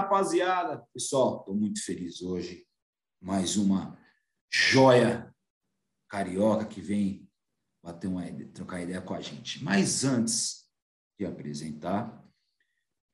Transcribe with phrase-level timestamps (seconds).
[0.00, 0.82] rapaziada?
[0.94, 2.66] Pessoal, estou muito feliz hoje.
[3.20, 3.98] Mais uma
[4.50, 5.34] joia
[6.08, 7.28] carioca que vem
[7.82, 8.24] bater uma
[8.54, 9.62] trocar ideia com a gente.
[9.62, 10.66] Mas antes
[11.18, 12.24] de apresentar,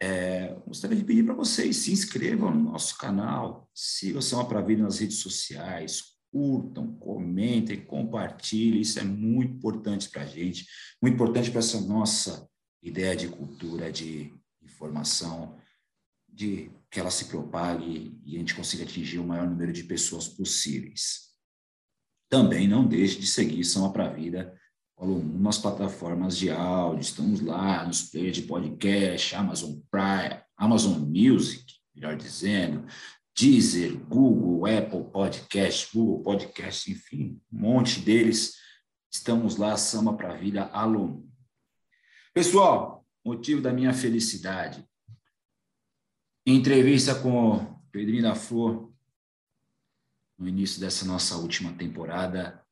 [0.00, 4.98] é, gostaria de pedir para vocês se inscrevam no nosso canal, sigam para Vida nas
[4.98, 8.80] redes sociais, curtam, comentem, compartilhem.
[8.80, 10.66] Isso é muito importante para a gente,
[11.02, 12.48] muito importante para essa nossa
[12.80, 14.32] ideia de cultura, de
[14.62, 15.58] informação,
[16.36, 20.26] de que ela se propague e a gente consiga atingir o maior número de pessoas
[20.26, 21.26] possíveis.
[22.26, 24.58] Também não deixe de seguir Samba para a Vida
[25.38, 32.16] nas plataformas de áudio, estamos lá nos players de podcast, Amazon Prime, Amazon Music, melhor
[32.16, 32.86] dizendo,
[33.38, 38.54] Deezer, Google, Apple Podcast, Google Podcast, enfim, um monte deles.
[39.12, 41.30] Estamos lá, Samba para a Vida aluno.
[42.32, 44.82] Pessoal, motivo da minha felicidade.
[46.48, 48.94] Em entrevista com Pedrinho da Flor,
[50.38, 52.64] no início dessa nossa última temporada,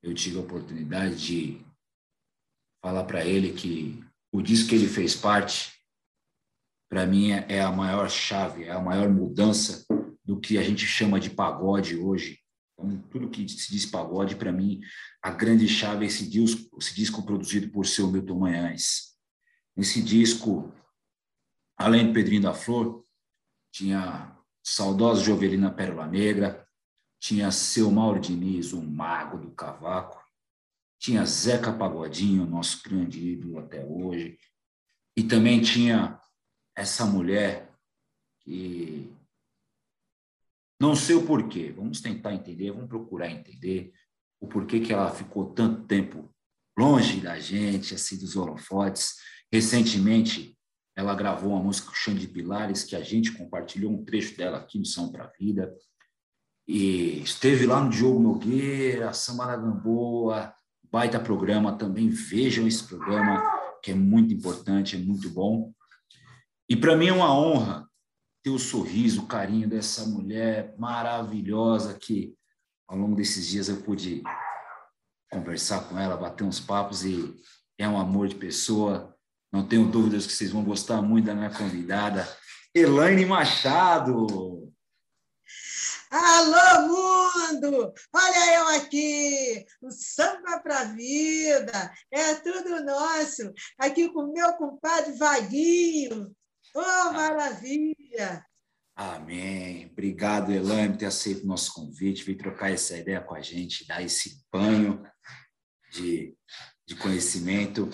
[0.00, 1.60] eu tive a oportunidade de
[2.80, 4.00] falar para ele que
[4.30, 5.72] o disco que ele fez parte,
[6.88, 9.84] para mim, é a maior chave, é a maior mudança
[10.24, 12.38] do que a gente chama de pagode hoje.
[12.78, 14.82] Então, tudo que se diz pagode, para mim,
[15.20, 19.16] a grande chave é esse disco, esse disco produzido por seu Milton Manhães.
[19.76, 20.72] Nesse disco,
[21.80, 23.02] além do Pedrinho da Flor,
[23.72, 26.68] tinha saudosa Jovelina Pérola Negra,
[27.18, 30.22] tinha seu Mauro Diniz, o mago do cavaco,
[30.98, 34.38] tinha Zeca Pagodinho, nosso grande ídolo até hoje,
[35.16, 36.20] e também tinha
[36.76, 37.74] essa mulher
[38.40, 39.10] que
[40.78, 43.92] não sei o porquê, vamos tentar entender, vamos procurar entender
[44.38, 46.30] o porquê que ela ficou tanto tempo
[46.78, 49.16] longe da gente, assim, dos holofotes.
[49.52, 50.58] Recentemente,
[51.00, 54.78] ela gravou uma música com Xande Pilares, que a gente compartilhou um trecho dela aqui
[54.78, 55.74] no São para a Vida.
[56.68, 60.54] E esteve lá no Diogo Nogueira, Samba da Gamboa,
[60.92, 62.10] baita programa também.
[62.10, 63.42] Vejam esse programa,
[63.82, 65.72] que é muito importante, é muito bom.
[66.68, 67.88] E para mim é uma honra
[68.42, 72.34] ter o sorriso, o carinho dessa mulher maravilhosa que
[72.86, 74.22] ao longo desses dias eu pude
[75.32, 77.34] conversar com ela, bater uns papos e
[77.78, 79.16] é um amor de pessoa.
[79.52, 82.28] Não tenho dúvidas que vocês vão gostar muito da minha convidada,
[82.74, 84.72] Elaine Machado.
[86.10, 87.92] Alô, mundo!
[88.12, 93.52] Olha eu aqui, o samba para a vida, é tudo nosso.
[93.78, 96.34] Aqui com meu compadre Vaguinho.
[96.74, 98.44] Oh, maravilha!
[98.94, 99.88] Amém.
[99.90, 103.86] Obrigado, Elaine, por ter aceito o nosso convite, vir trocar essa ideia com a gente,
[103.86, 105.02] dar esse banho
[105.90, 106.36] de,
[106.86, 107.88] de conhecimento.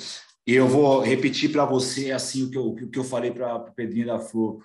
[0.46, 3.56] E eu vou repetir para você assim o que eu, o que eu falei para
[3.56, 4.62] o Pedrinho da Flor.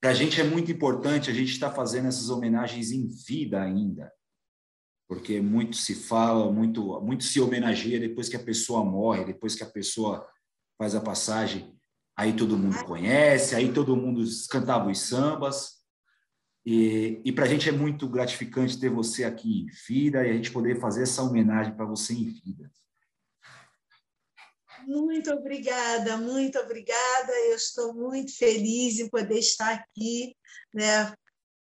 [0.00, 3.62] Para a gente é muito importante a gente estar tá fazendo essas homenagens em vida
[3.62, 4.10] ainda,
[5.06, 9.62] porque muito se fala, muito, muito se homenageia depois que a pessoa morre, depois que
[9.62, 10.26] a pessoa
[10.78, 11.78] faz a passagem,
[12.16, 15.82] aí todo mundo conhece, aí todo mundo cantava os sambas.
[16.64, 20.32] E, e para a gente é muito gratificante ter você aqui em vida e a
[20.32, 22.70] gente poder fazer essa homenagem para você em vida.
[24.86, 27.32] Muito obrigada, muito obrigada.
[27.48, 30.36] Eu estou muito feliz em poder estar aqui,
[30.74, 31.14] né,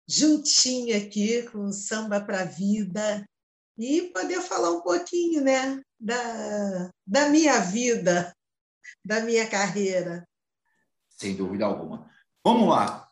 [0.09, 3.27] juntinho aqui com o Samba para a Vida
[3.79, 8.35] e poder falar um pouquinho, né, da, da minha vida,
[9.05, 10.27] da minha carreira.
[11.11, 12.11] Sem dúvida alguma.
[12.45, 13.11] Vamos lá.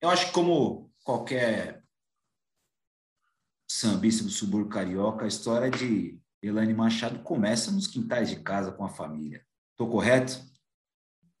[0.00, 1.82] Eu acho que como qualquer
[3.68, 8.84] sambista do subúrbio carioca, a história de Elaine Machado começa nos quintais de casa com
[8.84, 9.44] a família.
[9.70, 10.42] Estou correto?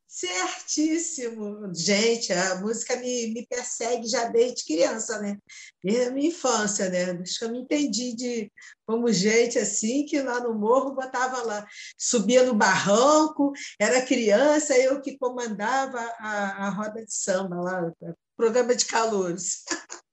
[0.06, 1.74] Certíssimo.
[1.74, 5.38] Gente, a música me, me persegue já desde criança, né?
[5.82, 7.12] Desde a minha infância, né?
[7.12, 8.52] Acho que eu me entendi de
[8.86, 11.66] como gente assim, que lá no morro botava lá,
[11.96, 17.92] subia no barranco, era criança, eu que comandava a, a roda de samba lá,
[18.36, 19.64] programa de calouros.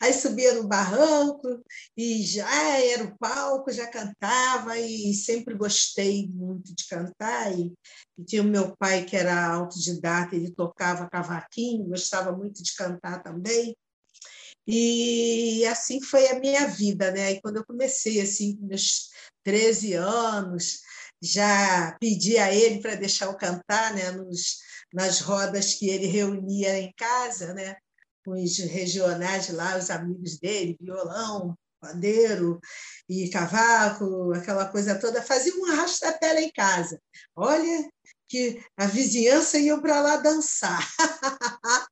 [0.00, 1.62] Aí subia no barranco
[1.96, 7.58] e já era o palco, já cantava e sempre gostei muito de cantar.
[7.58, 7.72] E,
[8.18, 13.22] e tinha o meu pai que era autodidata, ele tocava cavaquinho, gostava muito de cantar
[13.22, 13.76] também.
[14.66, 17.32] E assim foi a minha vida, né?
[17.32, 19.08] E quando eu comecei assim, com meus
[19.42, 20.80] 13 anos,
[21.22, 24.58] já pedi a ele para deixar eu cantar, né, nos,
[24.92, 27.76] nas rodas que ele reunia em casa, né?
[28.30, 32.60] Os regionais lá, os amigos dele, violão, pandeiro
[33.08, 37.00] e cavaco, aquela coisa toda, fazia um arrasto da pele em casa.
[37.34, 37.88] Olha,
[38.28, 40.86] que a vizinhança ia para lá dançar.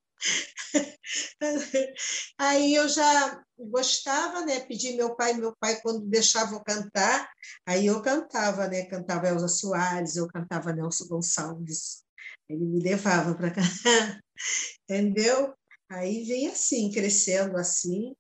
[2.39, 4.61] Aí eu já gostava, né?
[4.61, 7.31] Pedi meu pai, meu pai quando deixava eu cantar,
[7.67, 8.85] aí eu cantava, né?
[8.85, 12.05] Cantava Elza Soares, eu cantava Nelson Gonçalves.
[12.49, 14.21] Ele me levava para cantar,
[14.89, 15.55] entendeu?
[15.89, 18.15] Aí vem assim, crescendo assim.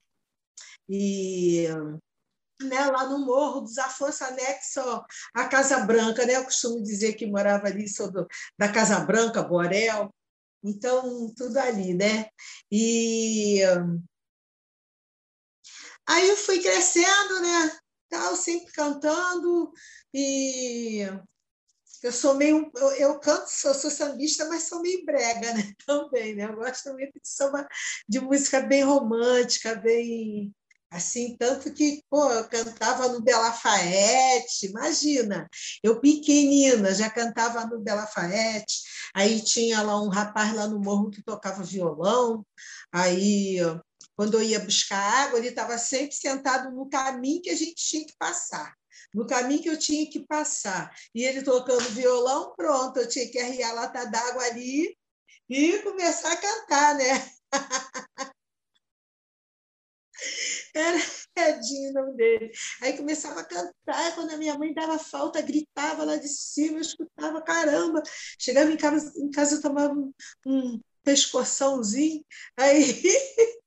[0.88, 1.66] E
[2.62, 4.80] né, lá no Morro dos Afonso, anexo
[5.34, 6.36] à Casa Branca, né?
[6.36, 8.26] Eu costumo dizer que morava ali, sou do,
[8.58, 10.14] da Casa Branca, Borel,
[10.62, 12.28] então tudo ali, né?
[12.70, 13.60] E
[16.08, 17.78] aí eu fui crescendo, né?
[18.08, 19.72] Tal, sempre cantando
[20.14, 21.00] e
[22.02, 25.72] eu sou meio eu, eu canto, sou, sou sambista, mas sou meio brega, né?
[25.86, 26.44] Também, né?
[26.44, 27.66] Eu gosto muito de samba
[28.08, 30.54] de música bem romântica, bem
[30.90, 35.48] Assim, tanto que, pô, eu cantava no Bela Fayette, imagina,
[35.82, 38.82] eu pequenina já cantava no Bela Fayette,
[39.12, 42.46] aí tinha lá um rapaz lá no morro que tocava violão,
[42.92, 43.58] aí
[44.14, 48.06] quando eu ia buscar água, ele estava sempre sentado no caminho que a gente tinha
[48.06, 48.72] que passar,
[49.16, 53.38] no caminho que eu tinha que passar, e ele tocando violão, pronto, eu tinha que
[53.38, 54.94] arriar a lata d'água ali
[55.48, 57.04] e começar a cantar, né?
[60.74, 60.98] Era
[61.36, 62.50] Edinho o nome dele.
[62.82, 66.82] Aí começava a cantar, quando a minha mãe dava falta, gritava lá de cima, eu
[66.82, 68.02] escutava, caramba.
[68.38, 70.12] Chegava em casa, em casa eu tomava um,
[70.46, 72.24] um pescoçãozinho,
[72.58, 72.82] aí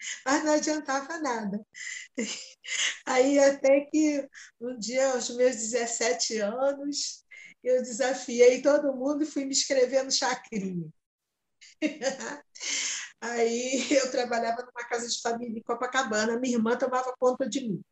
[0.26, 1.60] mas não adiantava nada.
[3.06, 4.26] Aí até que
[4.60, 7.24] um dia, aos meus 17 anos,
[7.62, 10.88] eu desafiei todo mundo e fui me inscrever no Chacrinha.
[13.20, 17.82] Aí eu trabalhava numa casa de família em Copacabana, minha irmã tomava conta de mim.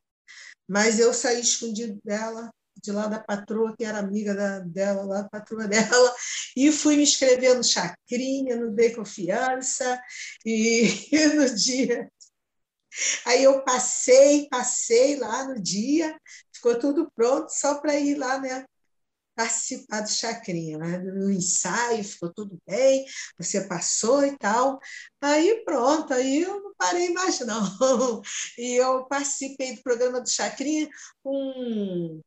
[0.69, 2.53] Mas eu saí escondido dela,
[2.83, 6.15] de lá da patroa, que era amiga da, dela, lá da patroa dela,
[6.57, 10.01] e fui me inscrever no Chacrinha, no Dei Confiança,
[10.45, 12.11] e, e no dia.
[13.25, 16.19] Aí eu passei, passei lá no dia,
[16.53, 18.65] ficou tudo pronto, só para ir lá né,
[19.39, 20.99] participar do Chacrinha, né?
[20.99, 23.07] no ensaio ficou tudo bem,
[23.39, 24.81] você passou e tal.
[25.21, 27.63] Aí pronto, aí eu não parei mais não.
[28.59, 30.89] E eu participei do programa do Chacrinha
[31.23, 32.21] com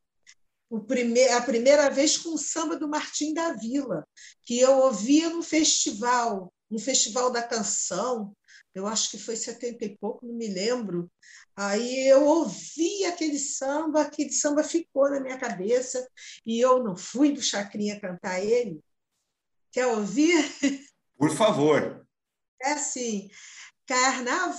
[0.71, 4.07] o primeir, a primeira vez com o samba do Martim da Vila,
[4.44, 8.33] que eu ouvia no festival, no Festival da Canção,
[8.73, 11.12] eu acho que foi 70 e pouco, não me lembro.
[11.57, 16.07] Aí eu ouvi aquele samba, aquele samba ficou na minha cabeça
[16.45, 18.79] e eu não fui do Chacrinha cantar ele.
[19.74, 20.38] Quer ouvir?
[21.17, 22.07] Por favor.
[22.62, 23.29] É assim:
[23.91, 24.55] Carnaval,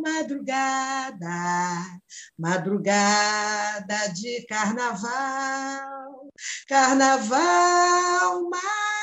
[0.00, 2.00] madrugada,
[2.38, 6.32] madrugada de carnaval,
[6.66, 8.95] carnaval, madrugada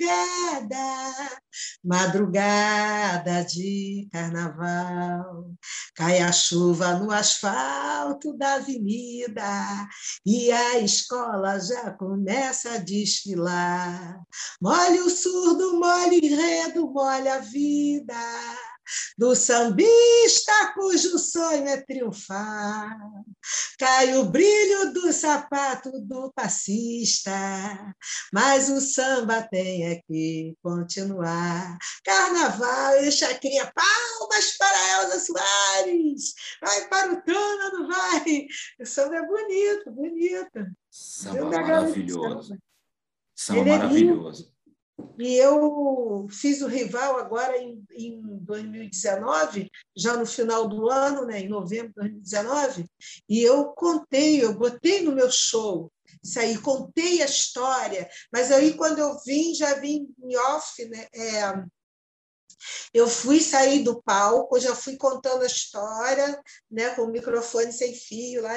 [0.00, 1.40] madrugada,
[1.84, 5.54] madrugada de carnaval.
[5.94, 9.88] Cai a chuva no asfalto da avenida
[10.24, 14.20] e a escola já começa a desfilar.
[14.60, 18.14] Molha o surdo, molha o enredo, molha a vida
[19.16, 22.96] do sambista cujo sonho é triunfar.
[23.78, 27.32] Cai o brilho do sapato do passista,
[28.32, 31.78] mas o samba tem é que continuar.
[32.04, 38.46] Carnaval e chacrinha, palmas para Elza Soares, vai para o trono, não vai?
[38.80, 40.66] O samba é bonito, bonito.
[40.90, 42.58] Samba maravilhoso.
[43.34, 44.52] Samba Ele maravilhoso.
[45.18, 51.40] E eu fiz o rival agora em, em 2019, já no final do ano, né,
[51.40, 52.86] em novembro de 2019,
[53.28, 55.90] e eu contei, eu botei no meu show
[56.22, 61.06] isso aí, contei a história, mas aí quando eu vim, já vim em off, né?
[61.14, 61.64] É,
[62.92, 66.40] eu fui sair do palco, já fui contando a história,
[66.70, 68.54] né, com o microfone sem fio lá.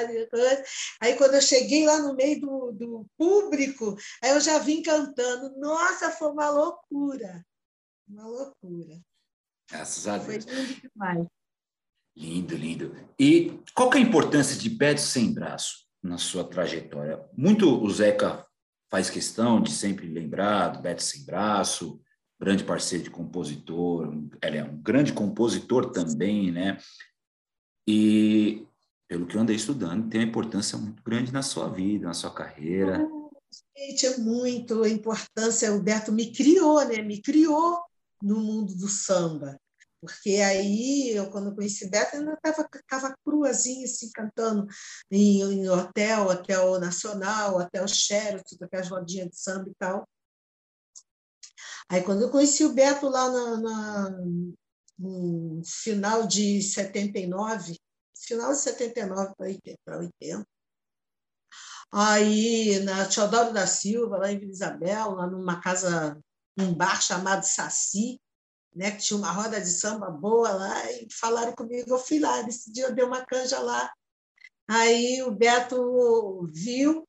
[1.00, 5.58] Aí quando eu cheguei lá no meio do, do público, aí eu já vim cantando.
[5.58, 7.44] Nossa, foi uma loucura,
[8.08, 9.00] uma loucura.
[9.70, 10.44] Graças a Deus.
[10.44, 11.26] Foi lindo demais.
[12.16, 12.96] Lindo, lindo.
[13.18, 17.24] E qual que é a importância de Beto Sem Braço na sua trajetória?
[17.36, 18.46] Muito o Zeca
[18.90, 22.00] faz questão de sempre lembrar do Beto Sem Braço,
[22.44, 26.78] grande parceiro de compositor, ele é um grande compositor também, né?
[27.88, 28.66] E
[29.08, 32.32] pelo que eu andei estudando, tem uma importância muito grande na sua vida, na sua
[32.34, 33.06] carreira.
[33.76, 35.72] Gente, é muito a importância.
[35.72, 37.00] O Beto me criou, né?
[37.00, 37.80] Me criou
[38.22, 39.58] no mundo do samba,
[40.00, 44.66] Porque aí, eu, quando conheci Beto, ainda estava tava cruazinha, assim, cantando
[45.10, 50.06] em, em, hotel, hotel nacional, hotel Sheraton, aquelas rodinhas de samba e tal.
[51.88, 54.10] Aí, quando eu conheci o Beto lá na, na,
[54.98, 57.78] no final de 79,
[58.16, 60.46] final de 79 para 80,
[61.92, 66.18] aí na Teodoro da Silva, lá em Vila Isabel, lá numa casa,
[66.56, 68.20] num bar chamado Saci,
[68.74, 72.42] né, que tinha uma roda de samba boa lá, e falaram comigo, eu fui lá,
[72.42, 73.92] nesse dia eu dei uma canja lá.
[74.68, 77.06] Aí o Beto viu,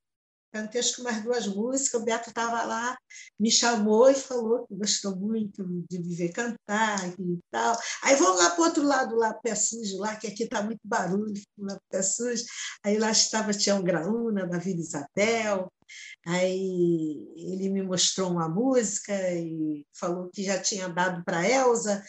[0.55, 2.97] cantei acho que umas duas músicas, o Beto estava lá,
[3.37, 7.77] me chamou e falou que gostou muito de me ver cantar e tal.
[8.01, 10.79] Aí vamos lá para o outro lado, lá, pé sujo, lá, que aqui está muito
[10.85, 12.45] barulho, lá, pé sujo.
[12.85, 15.69] Aí lá estava Tião Graúna, da Vila Isabel,
[16.25, 22.03] Aí ele me mostrou uma música e falou que já tinha dado para Elsa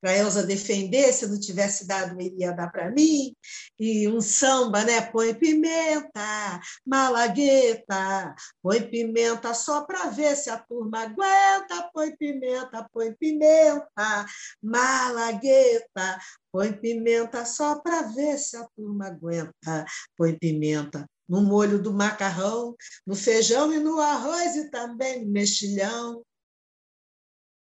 [0.00, 3.34] para Elza defender, se não tivesse dado, ele ia dar para mim.
[3.78, 5.00] E um samba, né?
[5.00, 11.90] Põe pimenta, malagueta, põe pimenta só para ver se a turma aguenta.
[11.92, 14.26] Põe pimenta, põe pimenta,
[14.62, 16.18] malagueta,
[16.52, 19.84] põe pimenta só para ver se a turma aguenta.
[20.16, 22.74] Põe pimenta no molho do macarrão,
[23.06, 26.24] no feijão e no arroz e também no mexilhão.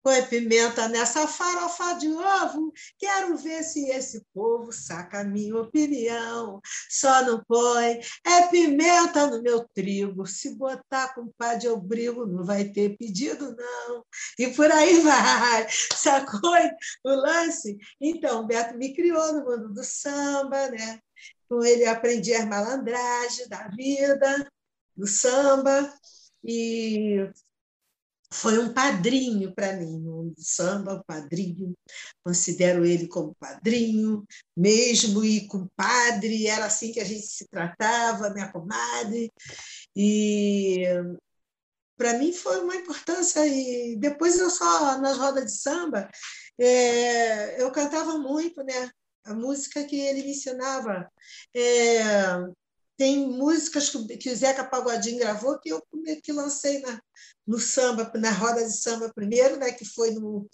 [0.02, 6.60] Põe pimenta nessa farofa de ovo, quero ver se esse povo saca a minha opinião.
[6.90, 12.44] Só não põe é pimenta no meu trigo, se botar com pá de obrigo não
[12.44, 14.04] vai ter pedido não.
[14.38, 16.52] E por aí vai, sacou
[17.04, 17.76] o lance?
[18.00, 20.98] Então, Beto me criou no mundo do samba, né?
[21.48, 24.50] Com ele eu aprendi as malandragens da vida,
[24.96, 25.92] do samba,
[26.44, 27.30] e
[28.32, 31.76] foi um padrinho para mim, no samba, um padrinho.
[32.24, 38.50] Considero ele como padrinho, mesmo e compadre, era assim que a gente se tratava, minha
[38.50, 39.30] comadre.
[39.94, 40.84] E
[41.96, 43.46] para mim foi uma importância.
[43.46, 46.10] E depois eu só, nas rodas de samba,
[46.58, 48.90] é, eu cantava muito, né?
[49.24, 51.08] A música que ele me ensinava.
[51.54, 52.02] É,
[52.96, 55.82] tem músicas que o Zeca Pagodinho gravou que eu
[56.22, 57.00] que lancei na,
[57.46, 60.48] no samba, na roda de samba primeiro, né, que foi no,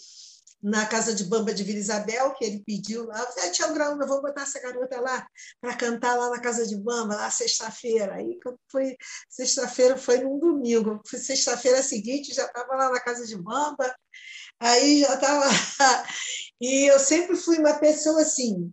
[0.63, 3.21] na casa de Bamba de Vila Isabel, que ele pediu lá.
[3.21, 5.27] Ah, Tiago Graúna, vamos botar essa garota lá
[5.61, 8.15] para cantar lá na casa de Bamba, lá sexta-feira.
[8.15, 8.39] Aí,
[8.71, 8.97] foi
[9.29, 11.01] sexta-feira, foi num domingo.
[11.07, 13.95] Sexta-feira seguinte, já estava lá na casa de Bamba.
[14.61, 15.47] Aí já estava.
[16.61, 18.69] E eu sempre fui uma pessoa assim.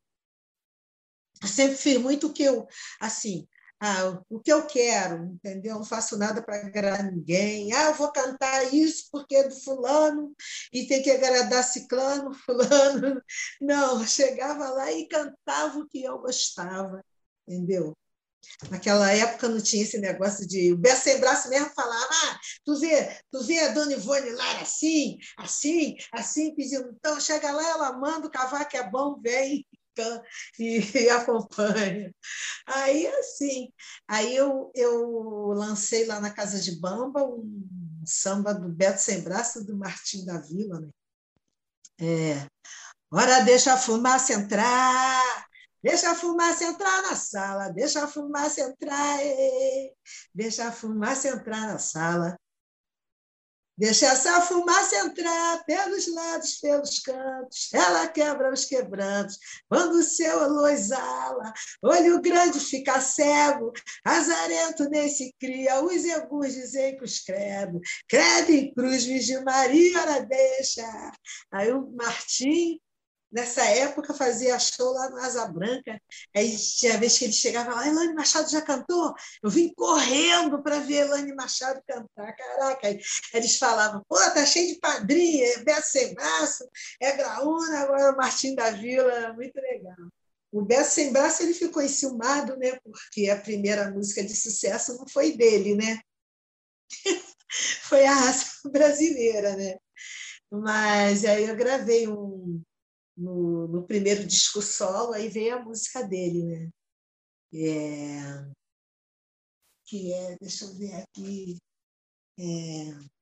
[1.39, 2.67] Eu sempre fiz muito o que eu.
[2.99, 3.47] Assim,
[3.85, 5.75] ah, o que eu quero, entendeu?
[5.75, 7.71] Não faço nada para agradar ninguém.
[7.73, 10.33] Ah, eu vou cantar isso porque é do fulano
[10.73, 13.21] e tem que agradar ciclano, fulano.
[13.61, 17.03] Não, eu chegava lá e cantava o que eu gostava,
[17.47, 17.95] entendeu?
[18.69, 20.73] Naquela época não tinha esse negócio de.
[20.73, 24.61] O Bé Sem Braço mesmo falava: ah, tu vê, tu vê a dona Ivone lá
[24.61, 26.89] assim, assim, assim, pedindo.
[26.97, 29.65] Então chega lá, ela manda, o cavaco é bom, vem
[30.59, 32.13] e, e acompanha.
[32.67, 33.71] Aí, assim,
[34.07, 39.65] aí eu, eu lancei lá na Casa de Bamba um samba do Beto Sem Braço
[39.65, 40.89] do Martim da Vila, né?
[41.99, 42.47] É,
[43.11, 45.47] Ora, deixa a fumaça entrar,
[45.81, 49.19] deixa a fumaça entrar na sala, deixa a fumaça entrar,
[50.33, 52.37] deixa a fumaça entrar na sala.
[53.77, 59.37] Deixa essa fumaça entrar pelos lados, pelos cantos, ela quebra os quebrantos.
[59.67, 63.73] Quando o seu luz ala, olho grande fica cego,
[64.05, 70.01] azarento nem se cria, os egus dizem que os credo, credo em cruz, Virgem Maria,
[70.01, 71.11] ora deixa.
[71.51, 72.79] Aí o Martim
[73.35, 76.01] nessa época fazia show lá no Asa Branca.
[76.33, 79.13] Aí tinha vez que ele chegava lá, Elane Machado já cantou?
[79.43, 82.33] Eu vim correndo para ver Elane Machado cantar.
[82.33, 82.97] Caraca, aí
[83.33, 86.65] eles falavam, pô, tá cheio de padrinha, é Beto Sem Braço,
[87.01, 89.97] é Graúna, agora o Martim da Vila, muito legal.
[90.49, 92.79] O Beto Sem Braço ele ficou enciumado, né?
[92.81, 95.99] Porque a primeira música de sucesso não foi dele, né?
[97.83, 99.75] foi a raça brasileira, né?
[100.49, 102.63] Mas aí eu gravei um,
[103.15, 106.69] no, no primeiro disco solo, aí veio a música dele, né?
[107.53, 108.51] É,
[109.85, 111.57] que é, deixa eu ver aqui,
[112.39, 113.15] é,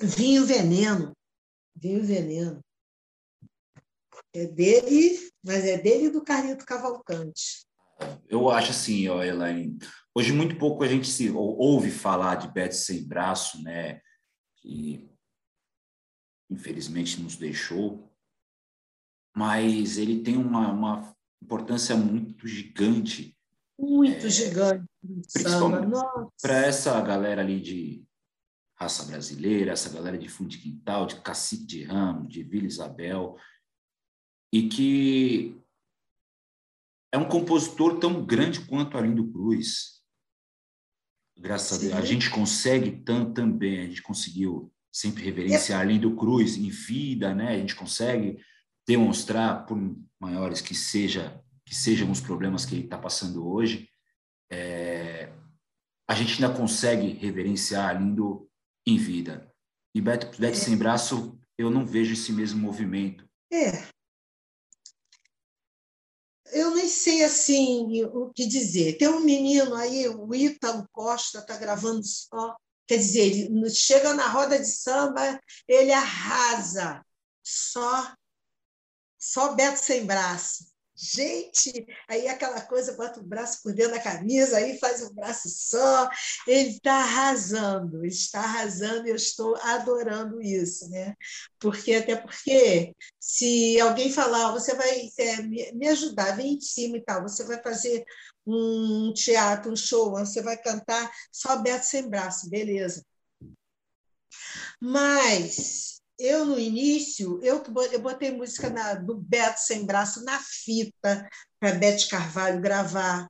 [0.00, 1.16] Vinho Veneno,
[1.74, 2.60] Vinho Veneno.
[4.34, 7.66] É dele, mas é dele e do Carlito Cavalcante.
[8.28, 9.78] Eu acho assim, ó, Elaine,
[10.14, 14.00] hoje muito pouco a gente se ouve falar de Bete Sem Braço, né?
[14.56, 15.08] Que
[16.50, 18.11] infelizmente nos deixou,
[19.34, 23.36] mas ele tem uma, uma importância muito gigante.
[23.78, 24.84] Muito é, gigante.
[25.32, 25.98] Principalmente
[26.40, 28.04] para essa galera ali de
[28.78, 33.36] raça brasileira, essa galera de fundo de quintal, de cacique de ramo, de Vila Isabel,
[34.52, 35.56] e que
[37.12, 40.02] é um compositor tão grande quanto Arlindo Cruz.
[41.38, 41.86] Graças Sim.
[41.86, 45.80] a Deus, a gente consegue tanto também, a gente conseguiu sempre reverenciar.
[45.80, 47.54] Arlindo Cruz em vida, né?
[47.54, 48.38] A gente consegue
[48.86, 49.78] demonstrar, por
[50.20, 53.88] maiores que seja que sejam os problemas que ele está passando hoje,
[54.50, 55.32] é,
[56.08, 58.46] a gente ainda consegue reverenciar Arlindo
[58.86, 59.50] em vida.
[59.94, 60.60] E Beto, Beto é.
[60.60, 63.26] Sem Braço, eu não vejo esse mesmo movimento.
[63.50, 63.88] É.
[66.52, 68.98] Eu nem sei assim o que dizer.
[68.98, 72.54] Tem um menino aí, o Ítalo Costa, está gravando só.
[72.86, 77.02] Quer dizer, ele chega na roda de samba, ele arrasa.
[77.42, 78.14] Só,
[79.32, 80.70] só Beto Sem Braço.
[80.94, 85.48] Gente, aí aquela coisa, bota o braço por dentro da camisa, aí faz um braço
[85.48, 86.08] só.
[86.46, 91.16] Ele está arrasando, está arrasando e eu estou adorando isso, né?
[91.58, 97.02] Porque, até porque, se alguém falar, você vai é, me ajudar, vem em cima e
[97.02, 98.04] tal, você vai fazer
[98.46, 103.02] um teatro, um show, você vai cantar só aberto sem braço, beleza.
[104.78, 111.28] Mas eu no início, eu, eu botei música na, do Beto Sem Braço na fita
[111.58, 113.26] para Bete Carvalho gravar.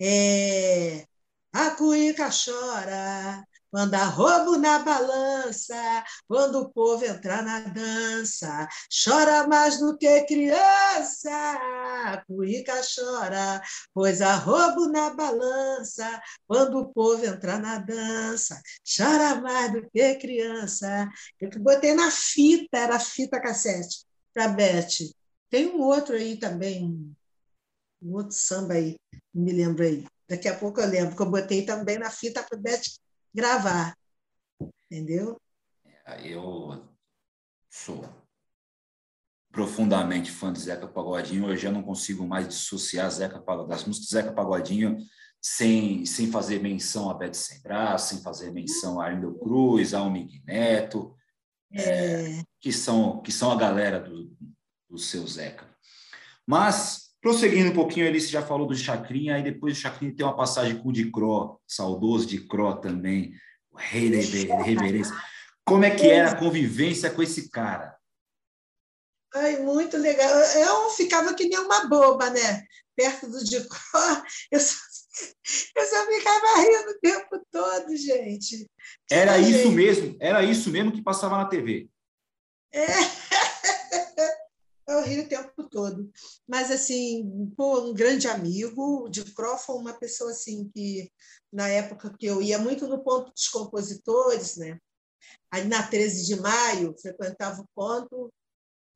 [0.00, 1.04] É,
[1.52, 5.76] a cuíca chora, Manda roubo na balança,
[6.26, 8.66] quando o povo entrar na dança,
[9.04, 11.30] chora mais do que criança,
[12.26, 13.60] cuíca chora,
[13.92, 18.58] pois há roubo na balança, quando o povo entrar na dança,
[18.96, 21.06] chora mais do que criança.
[21.38, 25.12] Eu botei na fita, era fita cassete, para Beth.
[25.50, 27.14] Tem um outro aí também,
[28.00, 28.96] um outro samba aí,
[29.34, 30.06] me lembro aí.
[30.26, 32.80] Daqui a pouco eu lembro, que eu botei também na fita para Beth
[33.34, 33.96] gravar.
[34.90, 35.40] Entendeu?
[36.24, 36.88] Eu
[37.70, 38.08] sou
[39.50, 41.46] profundamente fã de Zeca Pagodinho.
[41.46, 44.98] Hoje eu não consigo mais dissociar Zeca das músicas de Zeca Pagodinho
[45.40, 50.00] sem, sem fazer menção a Bete Sem Braço, sem fazer menção a Arlindo Cruz, a
[50.00, 51.14] Almig Neto,
[51.72, 52.38] é.
[52.38, 54.34] É, que, são, que são a galera do,
[54.88, 55.68] do seu Zeca.
[56.46, 60.36] Mas, prosseguindo um pouquinho, Alice já falou do Chacrinha, aí depois do Chacrinha tem uma
[60.36, 63.32] passagem com o de Cro, saudoso de Cro também,
[63.70, 64.10] o rei
[64.46, 65.14] da reverência.
[65.64, 67.96] Como é que era a convivência com esse cara?
[69.34, 70.30] Ai, muito legal.
[70.30, 72.64] Eu ficava que nem uma boba, né?
[72.96, 73.76] Perto do Dicó,
[74.50, 74.76] eu só,
[75.76, 78.66] eu só ficava rindo o tempo todo, gente.
[79.10, 81.88] Era isso mesmo, era isso mesmo que passava na TV.
[82.72, 82.86] É.
[84.88, 86.10] Eu rio o tempo todo.
[86.48, 91.12] Mas, assim, pô, um grande amigo, de foi uma pessoa assim que,
[91.52, 94.78] na época que eu ia muito no ponto dos compositores, né?
[95.50, 98.32] Aí na 13 de maio, frequentava o ponto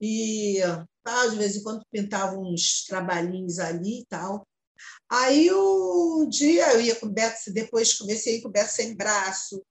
[0.01, 0.61] e
[1.05, 4.47] tá, de vez em quando pintava uns trabalhinhos ali e tal.
[5.11, 9.63] Aí um dia eu ia com o Beto, depois comecei com o Beto sem braço,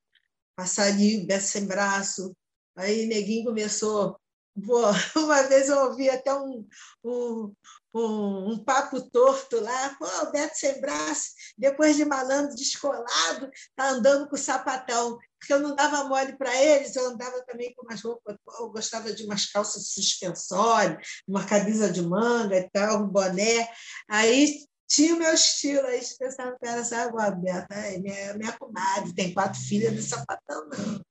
[0.56, 2.36] passarinho, Beto sem braço.
[2.76, 4.21] Aí neguinho começou.
[5.16, 6.68] Uma vez eu ouvi até um,
[7.04, 7.54] um,
[7.94, 13.90] um, um papo torto lá, pô, o Beto sem braço, depois de malandro descolado, tá
[13.90, 18.02] andando com sapatão, porque eu não dava mole para eles, eu andava também com umas
[18.02, 23.70] roupas, eu gostava de umas calças suspensórias, uma camisa de manga e tal, um boné,
[24.10, 28.52] aí tinha o meu estilo, aí pensava que era, sabe, a Beto, é minha, minha
[28.58, 31.02] comadre, tem quatro filhas de sapatão, não.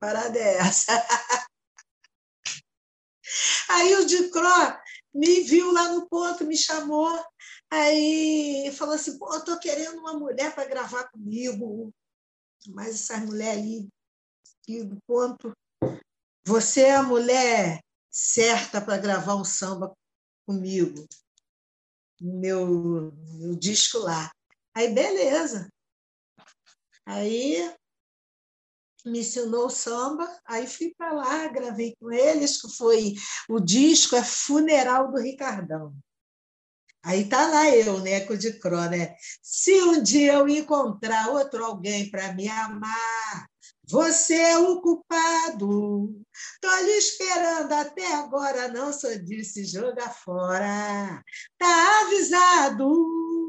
[0.00, 0.92] Parada é essa.
[4.10, 4.80] Aí o Dicró
[5.14, 7.12] me viu lá no ponto, me chamou,
[7.70, 11.92] aí falou assim: pô, eu tô querendo uma mulher para gravar comigo,
[12.68, 13.88] mas essas mulheres aí,
[14.62, 15.52] aqui do ponto,
[16.44, 19.94] você é a mulher certa para gravar um samba
[20.46, 21.06] comigo,
[22.20, 24.30] no meu, meu disco lá.
[24.74, 25.68] Aí, beleza.
[27.06, 27.74] Aí
[29.06, 33.14] me ensinou samba, aí fui para lá, gravei com eles, que foi
[33.48, 35.94] o disco é Funeral do Ricardão.
[37.02, 39.14] Aí tá lá eu, né, com o de Cro, né?
[39.42, 43.46] Se um dia eu encontrar outro alguém para me amar,
[43.88, 46.14] você é o culpado.
[46.60, 51.24] Tô lhe esperando até agora, não sou disse joga fora.
[51.58, 53.39] Tá avisado.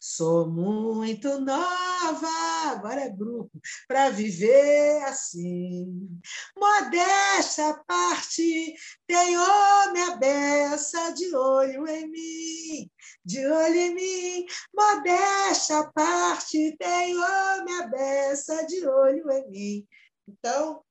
[0.00, 2.28] Sou muito nova,
[2.70, 3.50] agora é grupo,
[3.86, 6.20] para viver assim.
[6.56, 8.74] Modesta parte,
[9.06, 12.90] tem homem minha beça de olho em mim,
[13.24, 17.20] de olho em mim, modéstia à parte, tenho
[17.64, 19.88] minha beça de olho em mim.
[20.26, 20.82] Então,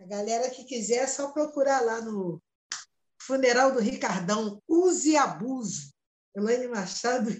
[0.00, 2.42] a galera que quiser, é só procurar lá no
[3.20, 5.92] Funeral do Ricardão, Use e Abuso,
[6.34, 7.30] Elaine Machado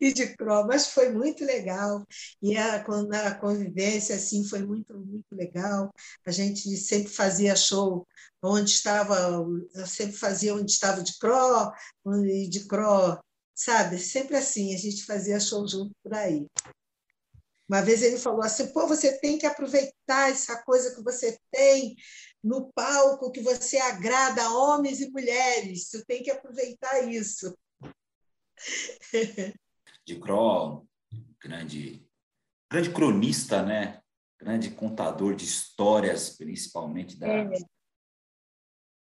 [0.00, 2.06] e de Cro, mas foi muito legal.
[2.40, 5.92] E a, a convivência assim foi muito, muito legal.
[6.26, 8.06] A gente sempre fazia show
[8.42, 9.16] onde estava,
[9.74, 11.72] eu sempre fazia onde estava de Cro,
[12.26, 13.18] e de Cro,
[13.54, 13.98] sabe?
[13.98, 16.46] Sempre assim, a gente fazia show junto por aí.
[17.68, 21.96] Uma vez ele falou assim: pô, você tem que aproveitar essa coisa que você tem
[22.42, 27.56] no palco, que você agrada homens e mulheres, você tem que aproveitar isso.
[30.04, 30.86] De Kroll,
[31.40, 32.06] grande,
[32.70, 34.02] grande cronista, né?
[34.42, 37.50] grande contador de histórias, principalmente da, é.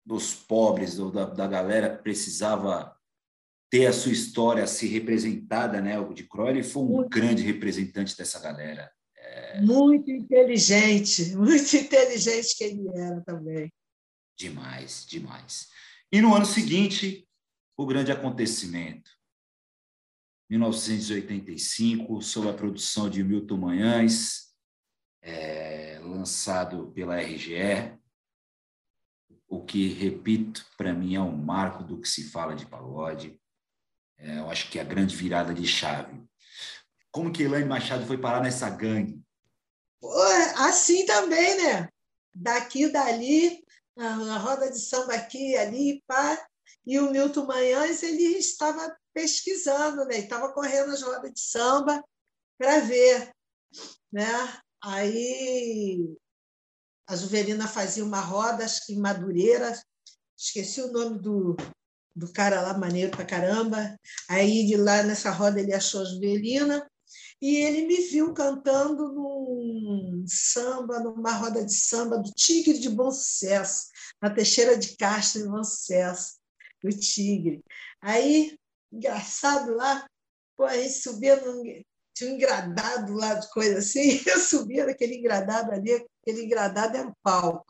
[0.06, 2.96] dos pobres, ou da, da galera que precisava
[3.72, 6.00] ter a sua história se representada, né?
[6.00, 8.92] O de Crowley foi um muito, grande representante dessa galera.
[9.18, 9.62] É...
[9.62, 13.74] Muito inteligente, muito inteligente que ele era também.
[14.38, 15.70] Demais, demais.
[16.12, 17.28] E no ano seguinte,
[17.76, 19.10] o grande acontecimento.
[20.50, 24.54] 1985, sob a produção de Milton Manhães,
[25.22, 27.98] é, lançado pela RGE,
[29.48, 33.40] o que, repito, para mim é um marco do que se fala de pagode.
[34.18, 36.24] É, eu acho que é a grande virada de chave.
[37.12, 39.22] Como que Elaine Machado foi parar nessa gangue?
[40.58, 41.90] Assim também, né?
[42.34, 43.64] Daqui dali,
[43.96, 46.46] na roda de samba aqui ali, pá.
[46.86, 50.20] E o Milton Manhães, ele estava pesquisando, né?
[50.20, 52.04] Estava correndo as rodas de samba
[52.58, 53.32] para ver,
[54.12, 54.28] né?
[54.84, 56.16] Aí
[57.08, 59.74] a Juvelina fazia uma roda, acho que em Madureira,
[60.38, 61.56] esqueci o nome do,
[62.14, 63.98] do cara lá, maneiro pra caramba.
[64.30, 66.86] Aí de lá nessa roda ele achou a Juvelina
[67.42, 73.12] e ele me viu cantando num samba, numa roda de samba do Tigre de Bom
[73.12, 73.86] Sucesso,
[74.22, 76.36] na Teixeira de Castro de Bom Sucesso,
[76.84, 77.64] do Tigre.
[78.02, 78.58] Aí,
[78.96, 80.06] engraçado lá,
[80.56, 81.64] pô, a gente subia num,
[82.14, 87.08] tinha um engradado lá de coisa assim, eu subia naquele engradado ali, aquele engradado era
[87.08, 87.66] um palco.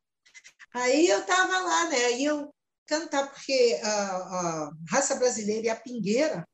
[0.73, 2.05] Aí eu estava lá, né?
[2.05, 2.53] Aí eu
[2.85, 6.47] cantar, porque a, a raça brasileira e a pingueira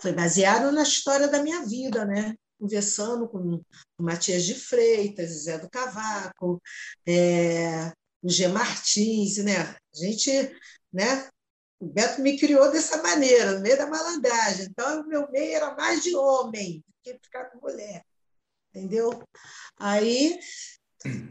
[0.00, 2.34] foi baseado na história da minha vida, né?
[2.58, 3.62] Conversando com
[3.98, 6.60] o Matias de Freitas, Zé do Cavaco,
[7.06, 8.48] é, o G.
[8.48, 9.60] Martins, né?
[9.60, 10.30] A gente,
[10.92, 11.28] né?
[11.80, 14.66] O Beto me criou dessa maneira, no meio da malandragem.
[14.66, 18.04] Então, o meu meio era mais de homem do que ficar com mulher.
[18.68, 19.22] Entendeu?
[19.78, 20.38] Aí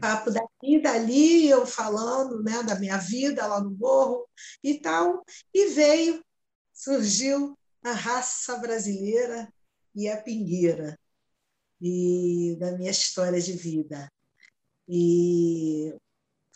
[0.00, 4.28] papo daqui e dali, eu falando né, da minha vida lá no morro
[4.64, 6.24] e tal, e veio,
[6.72, 9.52] surgiu a raça brasileira
[9.94, 10.98] e a pingueira,
[11.80, 14.10] e da minha história de vida.
[14.88, 15.94] E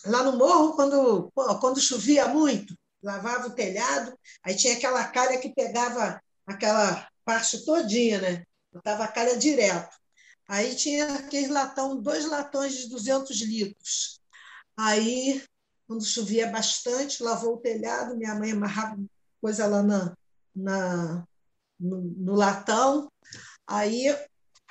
[0.04, 1.30] lá no morro, quando,
[1.60, 8.20] quando chovia muito, lavava o telhado, aí tinha aquela calha que pegava aquela parte todinha,
[8.20, 8.44] né?
[8.72, 9.94] Botava a calha direto.
[10.48, 14.20] Aí tinha aqueles latão, dois latões de 200 litros.
[14.76, 15.42] Aí,
[15.86, 18.98] quando chovia bastante, lavou o telhado, minha mãe amarrava
[19.40, 20.16] coisa lá na,
[20.54, 21.26] na
[21.78, 23.10] no, no, latão.
[23.66, 24.06] Aí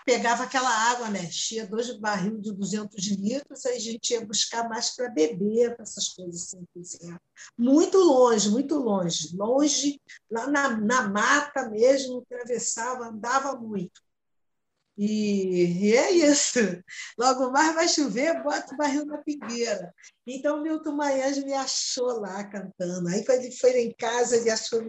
[0.05, 1.23] pegava aquela água, né?
[1.23, 5.83] Enchia dois barril de 200 litros, aí a gente ia buscar mais para beber, para
[5.83, 7.15] essas coisas assim.
[7.57, 9.35] Muito longe, muito longe.
[9.35, 14.01] Longe, lá na, na mata mesmo, atravessava, andava muito.
[14.95, 16.59] E, e, é isso.
[17.17, 19.93] Logo mais vai chover, bota o barril na pingueira.
[20.25, 23.09] Então, Milton Maians me achou lá cantando.
[23.09, 24.81] Aí, ele foi em casa, ele achou,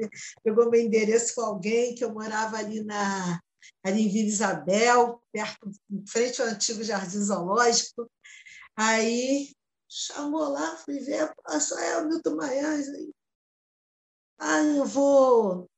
[0.42, 3.40] pegou meu endereço com alguém, que eu morava ali, na,
[3.82, 8.10] ali em Vila Isabel, perto, em frente ao antigo Jardim Zoológico.
[8.76, 9.52] Aí,
[9.88, 12.36] chamou lá, fui ver, só é o Milton.
[14.38, 15.70] Ah, eu vou,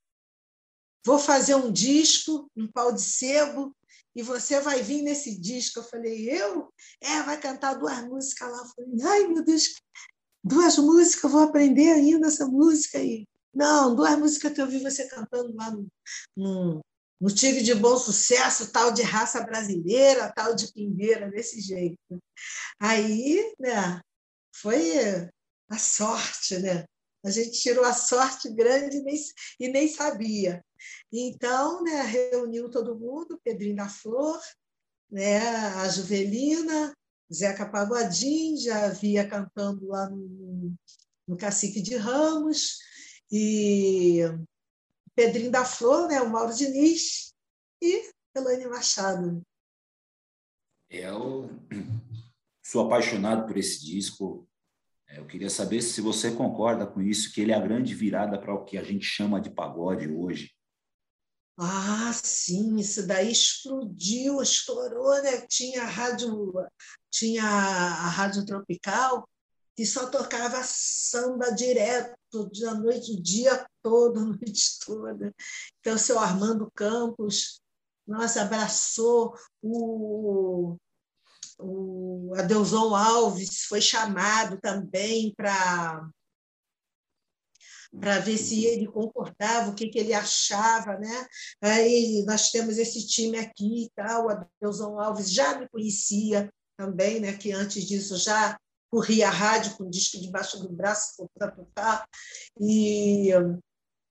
[1.04, 3.76] vou fazer um disco, um pau de sebo,
[4.14, 5.80] e você vai vir nesse disco.
[5.80, 6.72] Eu falei, eu?
[7.02, 8.58] É, vai cantar duas músicas lá.
[8.58, 9.74] Eu falei, ai, meu Deus,
[10.42, 13.26] duas músicas, eu vou aprender ainda essa música aí.
[13.54, 15.86] Não, duas músicas que eu vi você cantando lá no,
[16.36, 16.80] no,
[17.30, 21.98] Tigre de Bom Sucesso, tal de raça brasileira, tal de pingueira, desse jeito.
[22.78, 24.00] Aí, né,
[24.54, 25.28] foi
[25.68, 26.84] a sorte, né?
[27.24, 29.16] A gente tirou a sorte grande e nem,
[29.58, 30.62] e nem sabia.
[31.12, 34.40] Então, né, reuniu todo mundo, Pedrinho da Flor,
[35.10, 36.92] né, a Juvelina,
[37.32, 40.74] Zeca Pagodinho, já havia cantando lá no,
[41.26, 42.78] no Cacique de Ramos,
[43.30, 44.20] e
[45.16, 47.32] Pedrinho da Flor, né, o Mauro Diniz,
[47.82, 49.42] e Elaine Machado.
[50.90, 51.48] Eu
[52.62, 54.46] sou apaixonado por esse disco.
[55.08, 58.54] Eu queria saber se você concorda com isso, que ele é a grande virada para
[58.54, 60.54] o que a gente chama de pagode hoje.
[61.58, 65.46] Ah, sim, isso daí explodiu, estourou, né?
[65.46, 66.52] Tinha a rádio,
[67.10, 69.26] tinha a rádio tropical
[69.74, 75.34] que só tocava samba direto, da noite, o dia todo, a noite toda.
[75.80, 77.60] Então, o seu Armando Campos,
[78.06, 80.76] nossa, abraçou o,
[81.58, 82.32] o
[82.94, 86.08] Alves, foi chamado também para
[87.98, 91.26] para ver se ele concordava, o que, que ele achava, né?
[91.62, 97.20] Aí nós temos esse time aqui e tal, o Adelson Alves já me conhecia também,
[97.20, 97.36] né?
[97.36, 98.58] Que antes disso já
[98.90, 102.08] corria a rádio com disco debaixo do braço para tocar
[102.60, 103.30] e,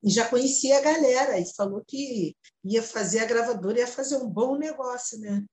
[0.03, 4.29] e já conhecia a galera e falou que ia fazer a gravadora, ia fazer um
[4.29, 5.43] bom negócio, né?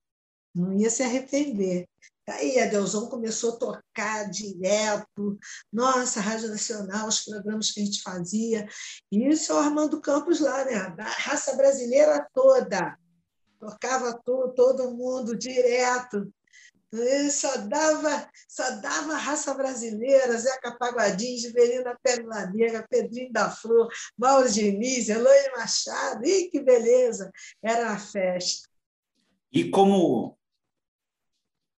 [0.55, 1.87] Não ia se arrepender.
[2.29, 5.39] Aí a Deusão começou a tocar direto,
[5.73, 8.69] nossa, Rádio Nacional, os programas que a gente fazia.
[9.11, 10.91] E isso o Armando Campos lá, né?
[10.91, 12.97] Da raça brasileira toda.
[13.59, 16.33] Tocava todo mundo direto.
[17.31, 24.51] Só dava, só dava raça brasileira, Zeca Pagodinho, Giverina Pérola Negra, Pedrinho da Flor, Mauro
[24.51, 26.27] Diniz, Eloy Machado.
[26.27, 27.33] Ih, que beleza!
[27.63, 28.69] Era uma festa.
[29.51, 30.37] E como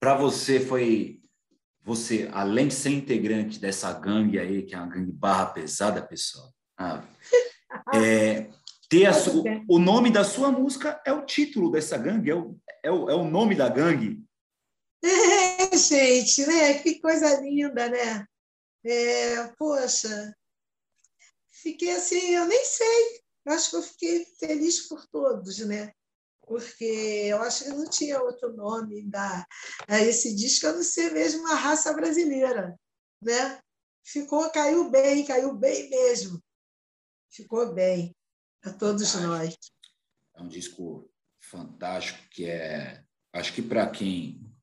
[0.00, 1.20] para você foi
[1.85, 6.53] você, além de ser integrante dessa gangue aí, que é uma gangue barra pesada, pessoal,
[6.79, 7.05] ah,
[7.94, 8.48] é,
[8.88, 9.11] ter
[9.68, 13.11] o, o nome da sua música é o título dessa gangue, é o, é o,
[13.11, 14.24] é o nome da gangue.
[15.74, 16.78] É, gente, né?
[16.82, 18.26] Que coisa linda, né?
[18.84, 20.34] É, poxa,
[21.50, 23.20] fiquei assim, eu nem sei.
[23.46, 25.92] Acho que eu fiquei feliz por todos, né?
[26.46, 26.84] porque
[27.28, 29.46] eu acho que não tinha outro nome da,
[29.88, 32.78] a esse disco a não ser mesmo a raça brasileira.
[33.20, 33.60] Né?
[34.04, 36.42] Ficou, caiu bem, caiu bem mesmo.
[37.30, 38.14] Ficou bem
[38.62, 39.28] a todos fantástico.
[39.28, 39.58] nós.
[40.34, 44.53] É um disco fantástico que é, acho que para quem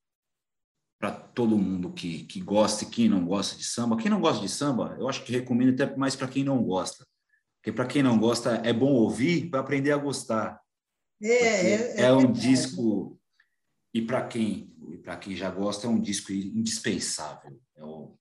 [1.02, 3.98] para todo mundo que, que gosta e quem não gosta de samba.
[3.98, 7.08] Quem não gosta de samba, eu acho que recomendo até mais para quem não gosta.
[7.58, 10.62] Porque para quem não gosta, é bom ouvir para aprender a gostar.
[11.20, 13.20] É, é, é, um disco
[13.94, 17.60] e para quem e para quem já gosta é um disco indispensável.
[17.76, 18.16] É o,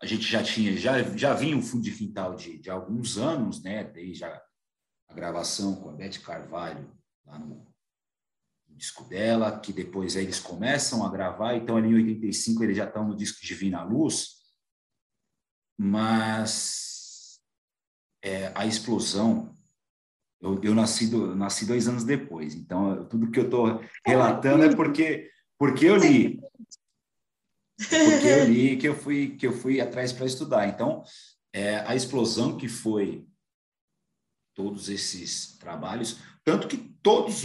[0.00, 3.62] a gente já tinha já já vinha um fundo de quintal de, de alguns anos,
[3.62, 3.84] né?
[3.84, 4.42] Desde a,
[5.08, 6.90] a gravação com a Beth Carvalho
[7.26, 7.75] lá no, no
[8.76, 11.54] disco dela, que depois eles começam a gravar.
[11.56, 14.36] Então ali em 85 eles já estão no disco Divina Luz,
[15.78, 17.40] mas
[18.22, 19.56] é, a explosão
[20.40, 24.74] eu, eu nasci, do, nasci dois anos depois, então tudo que eu estou relatando é
[24.74, 26.40] porque, porque eu li.
[27.76, 30.68] Porque eu li que eu fui, que eu fui atrás para estudar.
[30.68, 31.02] Então,
[31.52, 33.26] é, a explosão que foi
[34.54, 37.42] todos esses trabalhos, tanto que todos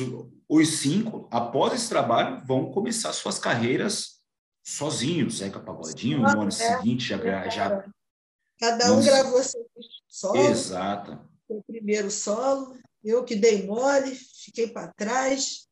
[0.59, 4.21] os cinco, após esse trabalho, vão começar suas carreiras
[4.63, 5.37] sozinhos.
[5.37, 7.85] Zeca Pagodinho, no ano é, seguinte já, já.
[8.59, 9.65] Cada um gravou seu
[10.07, 10.37] solo.
[10.37, 15.67] Exato o primeiro solo, eu que dei mole, fiquei para trás.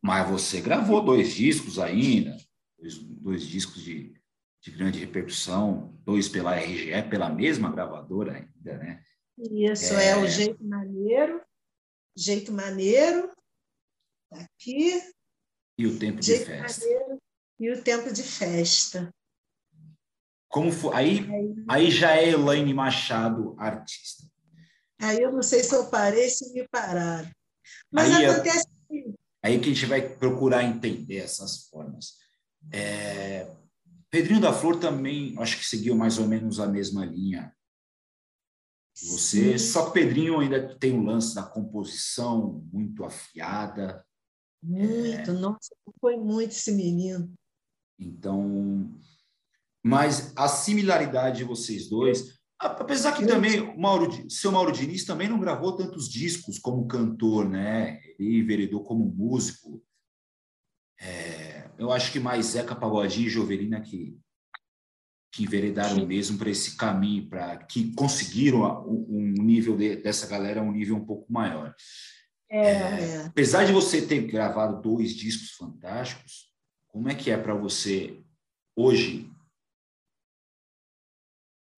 [0.00, 2.36] Mas você gravou dois discos ainda,
[2.78, 4.14] dois, dois discos de,
[4.60, 9.02] de grande repercussão, dois pela RGE, pela mesma gravadora ainda, né?
[9.38, 11.40] Isso, é, é o Jeito Maneiro,
[12.18, 13.30] Jeito Maneiro,
[14.28, 15.00] tá aqui.
[15.78, 16.84] E o Tempo Jeito de Festa.
[16.84, 17.18] Maneiro,
[17.60, 19.14] e o Tempo de Festa.
[20.48, 20.96] Como foi?
[20.96, 21.26] Aí,
[21.68, 24.24] aí já é Elaine Machado artista.
[25.00, 27.30] Aí eu não sei se eu parei, se me pararam.
[27.88, 28.66] Mas aí, acontece.
[29.40, 32.16] Aí que a gente vai procurar entender essas formas.
[32.72, 33.48] É,
[34.10, 37.54] Pedrinho da Flor também, acho que seguiu mais ou menos a mesma linha.
[39.02, 44.04] Você, só que Pedrinho ainda tem o lance da composição muito afiada.
[44.62, 47.32] Muito, é, nossa, foi muito esse menino.
[47.98, 48.92] Então,
[49.84, 55.28] mas a similaridade de vocês dois, apesar que também o Mauro, seu Mauro Diniz também
[55.28, 58.00] não gravou tantos discos como cantor, né?
[58.18, 59.82] Ele enveredou como músico.
[61.00, 64.18] É, eu acho que mais Zeca Pagodinho e Jovelina que,
[65.30, 70.72] que enveredaram mesmo para esse caminho, para que conseguiram um nível de, dessa galera um
[70.72, 71.74] nível um pouco maior.
[72.50, 73.22] É, é.
[73.26, 76.48] Apesar de você ter gravado dois discos fantásticos,
[76.88, 78.22] como é que é para você
[78.74, 79.30] hoje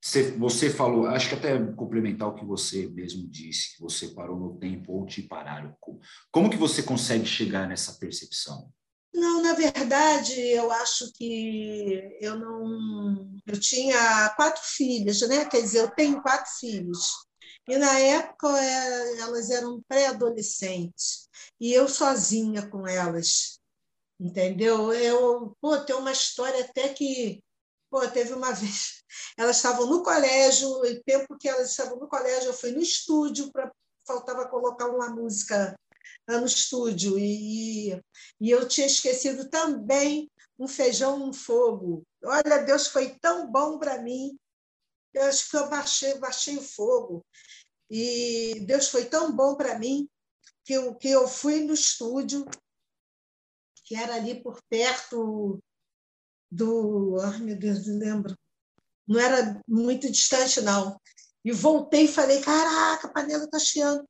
[0.03, 4.39] você, você falou, acho que até complementar o que você mesmo disse, que você parou
[4.39, 5.77] no tempo ou te pararam.
[5.79, 6.01] Como,
[6.33, 8.73] como que você consegue chegar nessa percepção?
[9.13, 13.29] Não, na verdade, eu acho que eu não.
[13.47, 15.45] Eu tinha quatro filhas, né?
[15.47, 17.27] Quer dizer, eu tenho quatro filhos.
[17.69, 21.29] E na época é, elas eram pré-adolescentes
[21.61, 23.61] e eu sozinha com elas,
[24.21, 24.93] entendeu?
[24.93, 27.43] Eu, pô, tem uma história até que,
[27.91, 29.03] pô, teve uma vez,
[29.37, 33.53] elas estavam no colégio, o tempo que elas estavam no colégio, eu fui no estúdio
[33.53, 33.73] para
[34.07, 35.77] faltava colocar uma música
[36.39, 37.91] no estúdio e,
[38.41, 42.07] e eu tinha esquecido também um feijão no fogo.
[42.23, 44.39] Olha, Deus foi tão bom para mim.
[45.15, 47.25] Eu acho que eu baixei, baixei o fogo.
[47.91, 50.09] E Deus foi tão bom para mim
[50.65, 52.45] que eu, que eu fui no estúdio,
[53.85, 55.59] que era ali por perto
[56.51, 57.19] do.
[57.21, 58.39] Ai, meu Deus, não lembro.
[59.09, 61.01] Não era muito distante, não.
[61.45, 64.07] E voltei e falei: caraca, a panela está chiando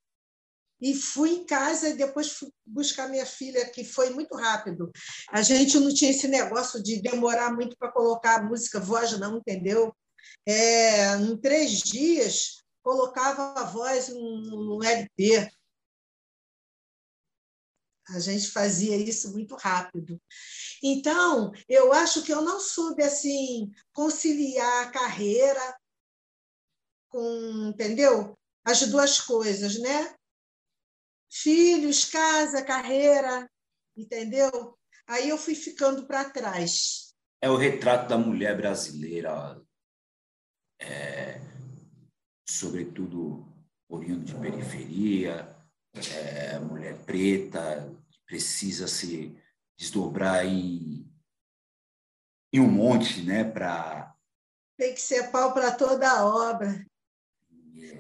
[0.81, 4.91] e fui em casa e depois fui buscar minha filha, que foi muito rápido.
[5.31, 9.39] A gente não tinha esse negócio de demorar muito para colocar a música, voz não,
[9.39, 9.95] entendeu?
[10.47, 15.51] É, em três dias, colocava a voz no LP.
[18.09, 20.21] A gente fazia isso muito rápido.
[20.83, 25.79] Então, eu acho que eu não soube assim conciliar a carreira
[27.09, 28.37] com, entendeu?
[28.65, 30.15] As duas coisas, né?
[31.31, 33.49] Filhos, casa, carreira,
[33.97, 34.77] entendeu?
[35.07, 37.15] Aí eu fui ficando para trás.
[37.41, 39.61] É o retrato da mulher brasileira,
[40.81, 41.41] é,
[42.49, 43.47] sobretudo
[43.89, 45.57] oriundo de periferia,
[46.15, 49.37] é, mulher preta, que precisa se
[49.79, 51.11] desdobrar em,
[52.53, 54.15] em um monte, né, para
[54.81, 56.87] tem que ser pau para toda a obra.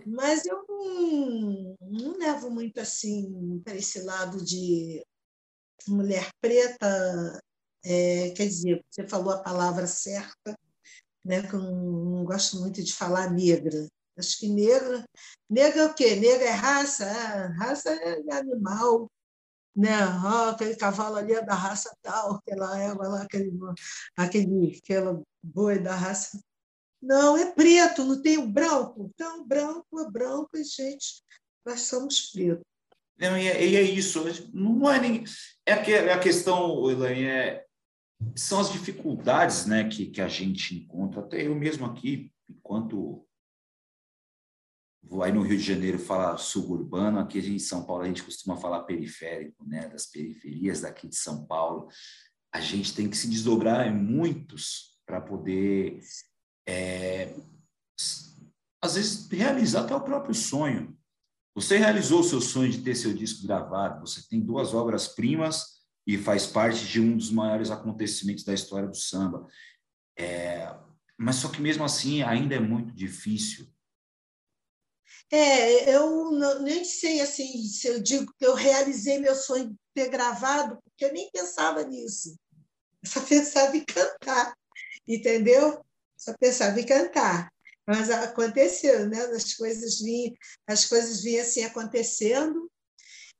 [0.06, 5.04] Mas eu não, não levo muito assim para esse lado de
[5.88, 7.40] mulher preta.
[7.84, 10.56] É, quer dizer, você falou a palavra certa,
[11.24, 11.46] né?
[11.46, 11.74] Que eu não,
[12.16, 13.88] não gosto muito de falar negra.
[14.18, 15.04] Acho que negra,
[15.48, 16.16] negra é o quê?
[16.16, 19.10] Negra é raça, é, raça é animal,
[19.74, 19.90] né?
[20.50, 23.50] Aquele cavalo ali é da raça tal, aquela égua lá, aquele,
[24.16, 26.38] aquele, aquela boi da raça
[27.02, 29.10] não, é preto, não tem o branco.
[29.14, 31.22] Então, branco é branco e, gente,
[31.64, 32.64] nós somos pretos.
[33.18, 34.22] Não, e, é, e é isso.
[34.52, 35.24] Não é nem.
[35.66, 37.66] É a, é a questão, Elaine, é,
[38.34, 41.20] são as dificuldades né, que, que a gente encontra.
[41.20, 43.26] Até eu mesmo aqui, enquanto
[45.02, 48.56] vou aí no Rio de Janeiro falar suburbano, aqui em São Paulo a gente costuma
[48.56, 51.88] falar periférico, né, das periferias daqui de São Paulo.
[52.52, 56.00] A gente tem que se desdobrar em muitos para poder
[56.70, 57.34] é,
[58.80, 60.96] às vezes, realizar até o próprio sonho.
[61.54, 66.16] Você realizou o seu sonho de ter seu disco gravado, você tem duas obras-primas e
[66.16, 69.46] faz parte de um dos maiores acontecimentos da história do samba.
[70.16, 70.72] É,
[71.18, 73.66] mas só que mesmo assim ainda é muito difícil.
[75.30, 76.30] É, eu
[76.60, 81.04] nem sei assim se eu digo que eu realizei meu sonho de ter gravado, porque
[81.04, 82.38] eu nem pensava nisso.
[83.02, 84.54] Eu só pensava em cantar,
[85.06, 85.84] entendeu?
[86.20, 87.50] Só pensava em cantar.
[87.86, 89.18] Mas aconteceu, né?
[89.34, 90.34] As coisas vinham,
[90.66, 92.70] as coisas vinham assim acontecendo.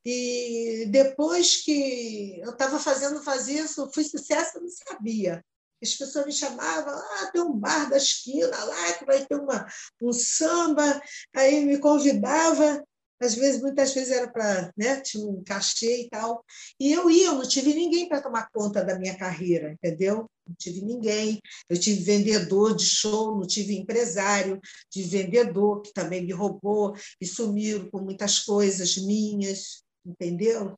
[0.05, 5.45] E depois que eu estava fazendo fazer isso, fui sucesso, eu não sabia.
[5.83, 9.67] As pessoas me chamavam, ah, tem um bar da esquina lá que vai ter uma,
[10.03, 11.01] um samba,
[11.35, 12.83] aí me convidava
[13.21, 16.45] às vezes, muitas vezes era para, né, tinha um cachê e tal.
[16.79, 20.29] E eu ia, eu não tive ninguém para tomar conta da minha carreira, entendeu?
[20.47, 21.39] Não tive ninguém.
[21.69, 24.59] Eu tive vendedor de show, não tive empresário
[24.91, 30.75] de vendedor, que também me roubou e sumiram com muitas coisas minhas, entendeu?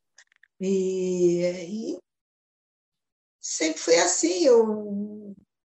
[0.60, 1.98] E, e
[3.40, 5.34] sempre foi assim, eu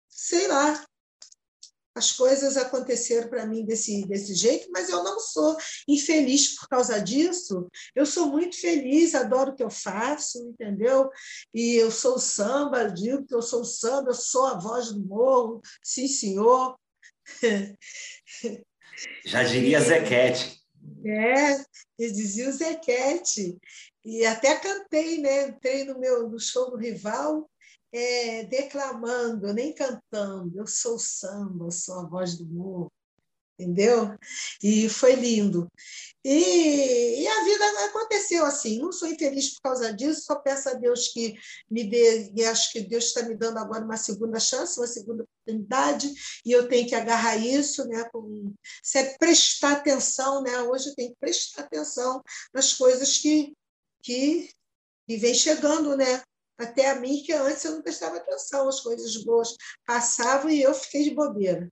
[0.09, 0.85] sei lá,
[1.97, 7.01] as coisas aconteceram para mim desse, desse jeito, mas eu não sou infeliz por causa
[7.01, 7.67] disso.
[7.95, 11.09] Eu sou muito feliz, adoro o que eu faço, entendeu?
[11.53, 15.59] E eu sou samba, digo que eu sou samba, eu sou a voz do morro,
[15.83, 16.77] sim, senhor.
[19.25, 20.61] Já diria Zequete.
[21.03, 21.55] É,
[21.99, 23.57] eu dizia o Zequete.
[24.05, 25.49] E até cantei, né?
[25.49, 27.49] Entrei no meu no show do rival
[27.91, 30.57] é, declamando, nem cantando.
[30.57, 32.91] Eu sou samba, eu sou a voz do morro.
[33.59, 34.15] entendeu?
[34.61, 35.67] E foi lindo.
[36.23, 38.79] E, e, a vida aconteceu assim.
[38.79, 41.35] Não sou infeliz por causa disso, só peço a Deus que
[41.69, 45.23] me dê, e acho que Deus está me dando agora uma segunda chance, uma segunda
[45.23, 46.13] oportunidade,
[46.45, 48.03] e eu tenho que agarrar isso, né?
[48.11, 50.61] Com, se é prestar atenção, né?
[50.61, 52.21] Hoje eu tenho que prestar atenção
[52.53, 53.53] nas coisas que,
[54.03, 54.51] que,
[55.07, 56.21] que vem chegando, né?
[56.57, 59.55] Até a mim, que antes eu não prestava atenção, as coisas boas
[59.85, 61.71] passavam e eu fiquei de bobeira.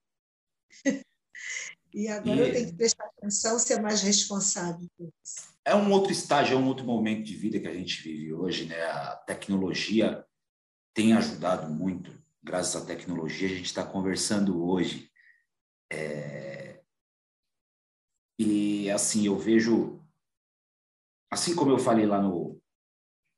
[1.93, 2.39] E agora e...
[2.49, 5.55] eu tenho que prestar atenção, ser mais responsável por isso.
[5.63, 8.65] É um outro estágio, é um outro momento de vida que a gente vive hoje,
[8.65, 8.83] né?
[8.83, 10.23] A tecnologia
[10.93, 12.11] tem ajudado muito.
[12.43, 15.09] Graças à tecnologia, a gente está conversando hoje.
[15.91, 16.81] É...
[18.37, 20.05] E assim, eu vejo,
[21.31, 22.44] assim como eu falei lá no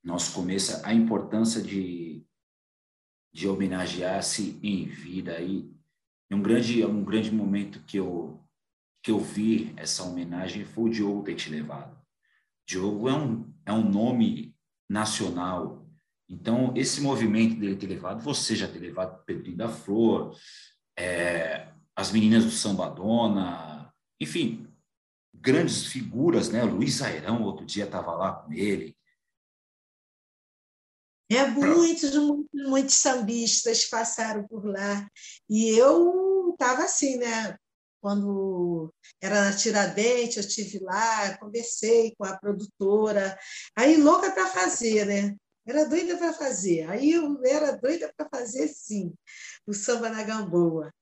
[0.08, 2.26] nosso começo, a importância de,
[3.34, 5.34] de homenagear-se em vida.
[5.34, 5.70] aí
[6.30, 8.42] é um grande, um grande momento que eu
[9.04, 11.98] que eu vi essa homenagem foi o Diogo ter te levado.
[12.68, 14.54] Diogo é um, é um nome
[14.90, 15.88] nacional.
[16.28, 20.36] Então, esse movimento dele ter levado, você já ter levado Pedrinho da Flor,
[20.98, 24.68] é, as meninas do Sambadona, enfim,
[25.34, 26.64] grandes figuras, né?
[26.64, 28.98] Luiz Airão, outro dia estava lá com ele.
[31.30, 35.08] É, muitos, muitos, muitos sambistas passaram por lá.
[35.50, 37.58] E eu estava assim, né?
[38.00, 43.38] quando era na Tiradentes, eu estive lá, conversei com a produtora,
[43.76, 45.36] aí louca para fazer, né?
[45.66, 49.14] Era doida para fazer, aí eu era doida para fazer sim,
[49.66, 50.94] o samba na Gamboa.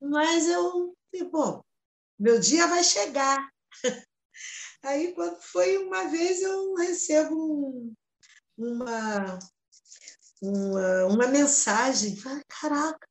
[0.00, 0.94] Mas eu,
[1.30, 1.62] bom,
[2.18, 3.48] meu dia vai chegar.
[4.84, 7.94] Aí, quando foi uma vez, eu recebo um,
[8.58, 9.38] uma,
[10.42, 12.16] uma, uma mensagem,
[12.48, 13.08] caraca,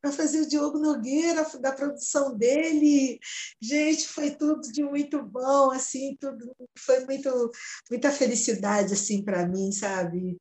[0.00, 3.18] para fazer o Diogo Nogueira, da produção dele.
[3.60, 7.50] Gente, foi tudo de muito bom, assim, tudo foi muito
[7.90, 10.38] muita felicidade assim para mim, sabe?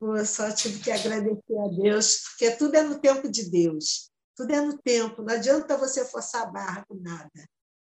[0.00, 4.10] Eu só tive que agradecer a Deus, porque tudo é no tempo de Deus.
[4.36, 7.30] Tudo é no tempo, não adianta você forçar a barra com nada.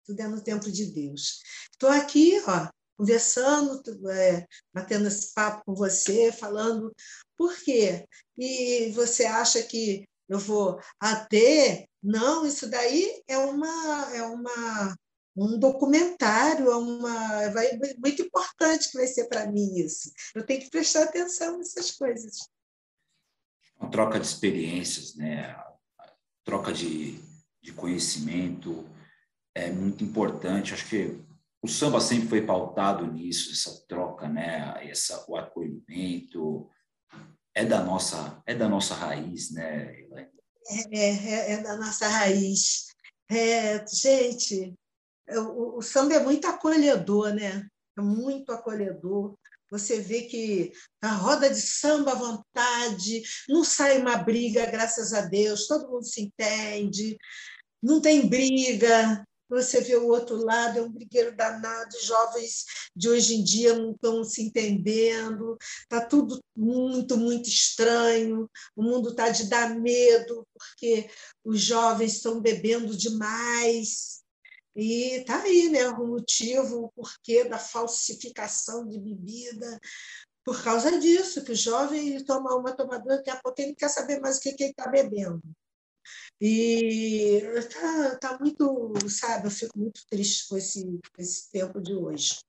[0.06, 1.40] Tudo é no tempo de Deus.
[1.72, 6.94] Estou aqui, ó, conversando, é, batendo esse papo com você, falando
[7.40, 8.06] por quê?
[8.38, 14.96] E você acha que eu vou até não, isso daí é uma é uma
[15.38, 20.12] um documentário, é uma vai muito importante que vai ser para mim isso.
[20.36, 22.50] Eu tenho que prestar atenção nessas coisas.
[23.80, 25.46] Uma troca de experiências, né?
[25.98, 26.14] A
[26.44, 27.18] troca de,
[27.62, 28.86] de conhecimento
[29.56, 30.74] é muito importante.
[30.74, 31.24] Acho que
[31.62, 34.90] o samba sempre foi pautado nisso, essa troca, né?
[34.90, 36.70] Essa, o acolhimento,
[37.60, 39.94] é da nossa é da nossa raiz, né?
[40.92, 42.86] É, é, é da nossa raiz.
[43.30, 44.74] É, gente,
[45.30, 47.68] o, o, samba é muito acolhedor, né?
[47.98, 49.36] É muito acolhedor.
[49.72, 55.22] Você vê que a roda de samba à vontade, não sai uma briga, graças a
[55.22, 57.18] Deus, todo mundo se entende,
[57.84, 63.36] não tem briga, você vê o outro lado, é um brigueiro danado, jovens de hoje
[63.36, 69.50] em dia não estão se entendendo, está tudo muito, muito estranho, o mundo está de
[69.50, 71.10] dar medo, porque
[71.44, 74.20] os jovens estão bebendo demais.
[74.76, 79.80] E está aí né, o motivo, o porquê da falsificação de bebida,
[80.46, 83.90] por causa disso, que o jovem toma uma tomadora, daqui a pouco ele não quer
[83.90, 85.42] saber mais o que, que ele está bebendo.
[86.42, 87.42] E
[87.74, 92.40] tá, tá muito, sabe, eu fico muito triste com esse, esse tempo de hoje.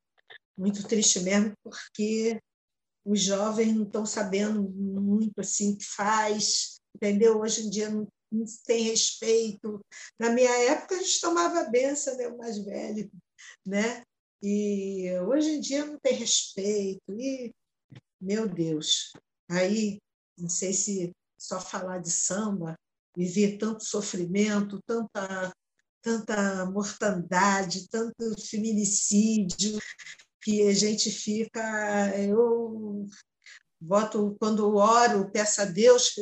[0.56, 2.40] Muito triste mesmo, porque
[3.04, 7.40] os jovens não estão sabendo muito assim o que faz, entendeu?
[7.40, 9.80] Hoje em dia não, não tem respeito.
[10.18, 12.28] Na minha época, a gente tomava benção, né?
[12.28, 13.10] o mais velho,
[13.66, 14.04] né?
[14.40, 17.12] E hoje em dia não tem respeito.
[17.12, 17.52] E,
[18.20, 19.12] meu Deus,
[19.50, 19.98] aí,
[20.38, 22.76] não sei se só falar de samba
[23.16, 25.52] ver tanto sofrimento, tanta,
[26.02, 29.78] tanta mortandade, tanto feminicídio,
[30.42, 32.16] que a gente fica.
[32.16, 33.06] Eu
[33.80, 36.20] voto, quando oro, peço a Deus que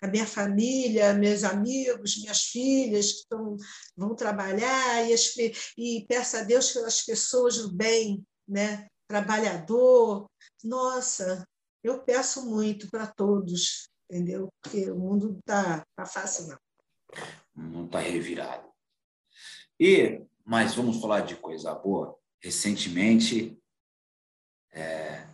[0.00, 3.56] a minha família, meus amigos, minhas filhas que estão,
[3.96, 5.34] vão trabalhar, e, as,
[5.76, 8.86] e peço a Deus pelas pessoas do bem, né?
[9.12, 10.26] trabalhador.
[10.64, 11.46] Nossa,
[11.84, 14.52] eu peço muito para todos, entendeu?
[14.62, 16.58] Porque o mundo não está tá fácil, não.
[17.54, 18.68] Não está revirado.
[19.80, 22.18] E, mas vamos falar de coisa boa.
[22.42, 23.58] Recentemente,
[24.70, 25.26] é,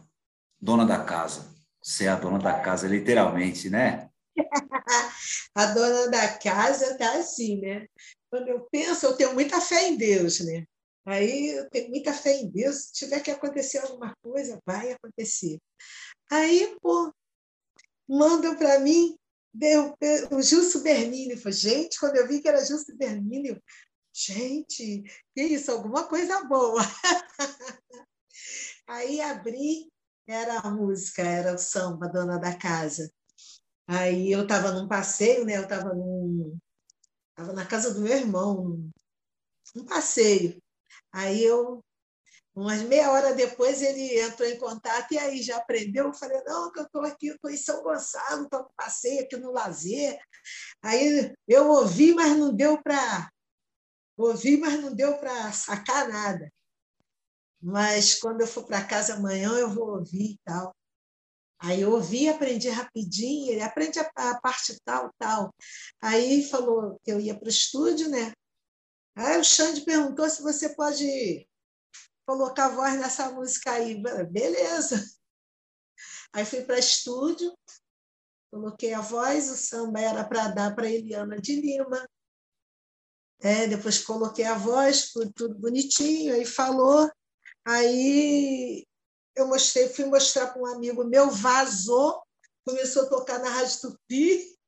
[0.61, 1.53] dona da casa.
[1.83, 4.09] Você é a dona da casa, literalmente, né?
[5.55, 7.87] a dona da casa está assim, né?
[8.31, 10.65] Quando eu penso, eu tenho muita fé em Deus, né?
[11.05, 12.77] Aí eu tenho muita fé em Deus.
[12.77, 15.59] Se tiver que acontecer alguma coisa, vai acontecer.
[16.31, 17.11] Aí, pô,
[18.09, 19.19] mandam para mim
[19.53, 19.95] deu,
[20.31, 21.37] o Gilson Bernini.
[21.37, 23.61] Falei, gente, quando eu vi que era Gilson Bernini,
[24.13, 25.03] gente,
[25.35, 26.81] que isso, alguma coisa boa.
[28.87, 29.91] Aí abri,
[30.27, 33.13] era a música, era o samba, dona da casa.
[33.87, 35.57] Aí eu estava num passeio, né?
[35.57, 35.91] Eu estava.
[37.35, 38.91] Tava na casa do meu irmão,
[39.75, 40.61] num passeio.
[41.13, 41.83] Aí eu
[42.59, 46.07] Umas meia hora depois ele entrou em contato e aí já aprendeu.
[46.07, 49.53] Eu falei, não, que eu estou aqui, estou em São Gonçalo, estou passei aqui no
[49.53, 50.19] lazer.
[50.83, 53.31] Aí eu ouvi, mas não deu para
[54.17, 56.53] ouvi, mas não deu para sacar nada.
[57.63, 60.75] Mas quando eu for para casa amanhã, eu vou ouvir e tal.
[61.61, 65.55] Aí eu ouvi, aprendi rapidinho, ele aprende a, a parte tal, tal.
[66.03, 68.33] Aí falou que eu ia para o estúdio, né?
[69.15, 71.48] Aí o Xande perguntou se você pode
[72.29, 74.03] colocar voz nessa música aí.
[74.31, 75.03] Beleza.
[76.31, 77.57] Aí fui para estúdio,
[78.51, 82.07] coloquei a voz, o samba era para dar para Eliana de Lima.
[83.41, 87.11] É, depois coloquei a voz, tudo bonitinho, aí falou.
[87.65, 88.87] Aí
[89.35, 92.23] eu mostrei, fui mostrar para um amigo meu, vazou,
[92.63, 94.59] começou a tocar na Rádio Tupi,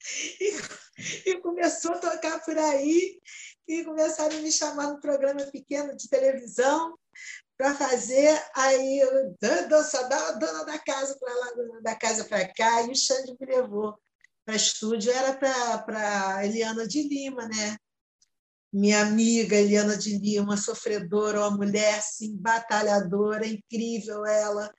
[0.40, 3.20] e, e começou a tocar por aí
[3.66, 6.96] e começaram a me chamar no programa pequeno de televisão
[7.56, 8.40] para fazer.
[8.54, 12.90] Aí eu dança, da dona da casa para lá, dona da casa para cá, e
[12.90, 13.96] o Xande me levou
[14.44, 15.12] para estúdio.
[15.12, 17.76] Era para Eliana de Lima, né?
[18.72, 24.72] Minha amiga Eliana de Lima, sofredora, uma mulher assim, batalhadora, incrível ela.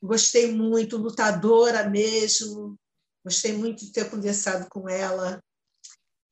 [0.00, 2.78] Gostei muito, lutadora mesmo.
[3.24, 5.42] Gostei muito de ter conversado com ela.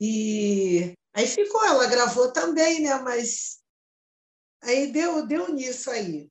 [0.01, 2.95] E Aí ficou, ela gravou também, né?
[3.01, 3.59] Mas
[4.63, 6.31] aí deu, deu nisso aí.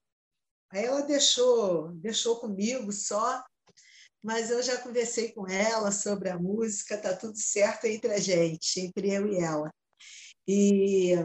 [0.71, 3.43] Aí ela deixou, deixou comigo só,
[4.23, 8.79] mas eu já conversei com ela sobre a música, tá tudo certo entre a gente,
[8.79, 9.69] entre eu e ela.
[10.47, 11.15] E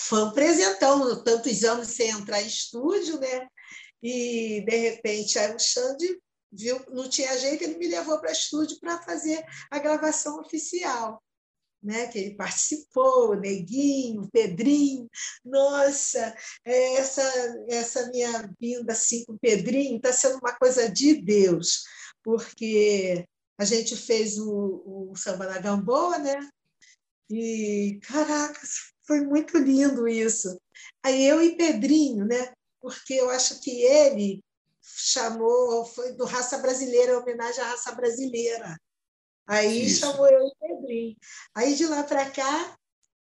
[0.00, 3.46] foi um presentão, tantos anos sem entrar em estúdio, né?
[4.02, 8.76] E de repente aí o Xande viu, não tinha jeito, ele me levou para estúdio
[8.80, 9.40] para fazer
[9.70, 11.22] a gravação oficial
[11.88, 15.08] né, que ele participou, Neguinho, Pedrinho.
[15.42, 17.22] Nossa, é, essa,
[17.66, 21.84] essa minha vinda assim, com o Pedrinho está sendo uma coisa de Deus,
[22.22, 23.24] porque
[23.56, 26.38] a gente fez o, o Samba na Gamboa, né?
[27.30, 30.60] E, caracas, foi muito lindo isso.
[31.02, 32.52] Aí eu e Pedrinho, né?
[32.82, 34.44] Porque eu acho que ele
[34.82, 38.76] chamou, foi do Raça Brasileira, homenagem à raça brasileira.
[39.48, 40.00] Aí Isso.
[40.00, 41.16] chamou eu e Pedrinho.
[41.54, 42.78] Aí de lá para cá,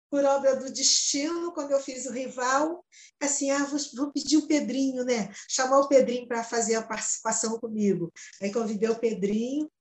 [0.08, 2.86] por obra do destino, quando eu fiz o rival,
[3.20, 5.34] assim, ah, vou, vou pedir o Pedrinho, né?
[5.50, 8.14] Chamar o Pedrinho para fazer a participação comigo.
[8.40, 9.72] Aí convidei o Pedrinho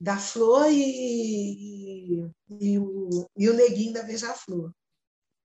[0.00, 4.72] da Flor e, e, e o, e o Neguinho da Beija-Flor.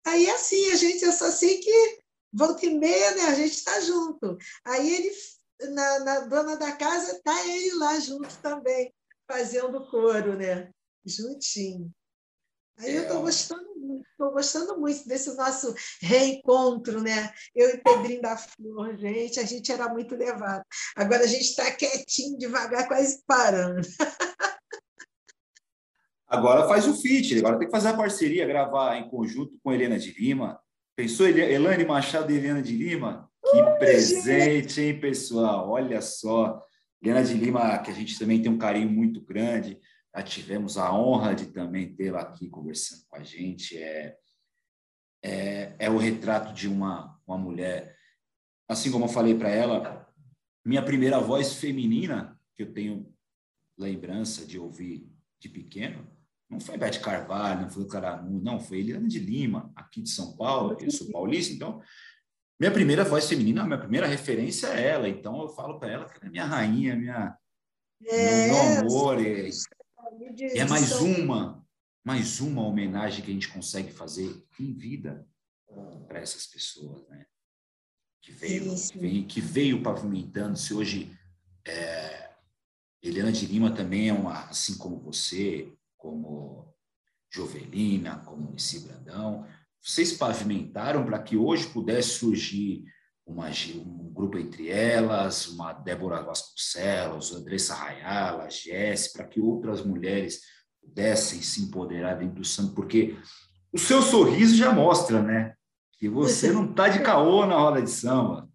[0.06, 2.00] Aí, assim, a gente, eu só sei que
[2.32, 3.24] volta e meia, né?
[3.24, 4.38] A gente está junto.
[4.64, 5.12] Aí ele,
[5.72, 8.94] na, na dona da casa, tá ele lá junto também
[9.34, 10.70] fazendo coro, né?
[11.04, 11.92] Juntinho.
[12.78, 17.32] Aí eu estou gostando muito, estou gostando muito desse nosso reencontro, né?
[17.56, 20.64] Eu e Pedrinho da Flor, gente, a gente era muito levado.
[20.96, 23.88] Agora a gente está quietinho, devagar, quase parando.
[26.28, 30.00] Agora faz o feat, agora tem que fazer a parceria, gravar em conjunto com Helena
[30.00, 30.60] de Lima.
[30.96, 33.30] Pensou Elane Machado e Helena de Lima?
[33.44, 35.70] Que presente, hein, pessoal?
[35.70, 36.64] Olha só.
[37.04, 39.78] Helena de Lima, que a gente também tem um carinho muito grande,
[40.16, 43.78] já tivemos a honra de também tê-la aqui conversando com a gente.
[43.78, 44.18] É,
[45.22, 47.98] é, é o retrato de uma, uma mulher.
[48.70, 50.08] Assim como eu falei para ela,
[50.64, 53.14] minha primeira voz feminina, que eu tenho
[53.78, 55.06] lembrança de ouvir
[55.40, 56.08] de pequeno,
[56.50, 60.10] não foi Beth Carvalho, não foi o Caramu, não, foi Eliana de Lima, aqui de
[60.10, 61.82] São Paulo, eu sou paulista, então
[62.60, 66.18] minha primeira voz feminina, minha primeira referência é ela, então eu falo para ela que
[66.18, 67.38] ela é minha rainha, minha,
[68.06, 69.22] é, meu amor.
[69.22, 69.52] E
[70.60, 71.66] é mais uma,
[72.04, 75.28] mais uma homenagem que a gente consegue fazer em vida
[76.08, 77.26] para essas pessoas, né?
[78.22, 81.18] Que veio, que veio, que veio pavimentando-se hoje.
[81.66, 82.32] É,
[83.02, 86.74] Helena de Lima também é uma, assim como você, como
[87.30, 89.46] Jovelina, como Esse Brandão,
[89.84, 92.84] vocês pavimentaram para que hoje pudesse surgir
[93.26, 100.42] uma, um grupo entre elas, uma Débora Vasconcelos, Andressa Rayala, Jesse, para que outras mulheres
[100.82, 103.18] pudessem se empoderar dentro do samba, porque
[103.72, 105.56] o seu sorriso já mostra, né?
[106.00, 108.50] Que você não está de caô na roda de samba.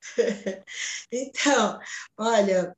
[1.16, 1.78] Então,
[2.18, 2.76] olha,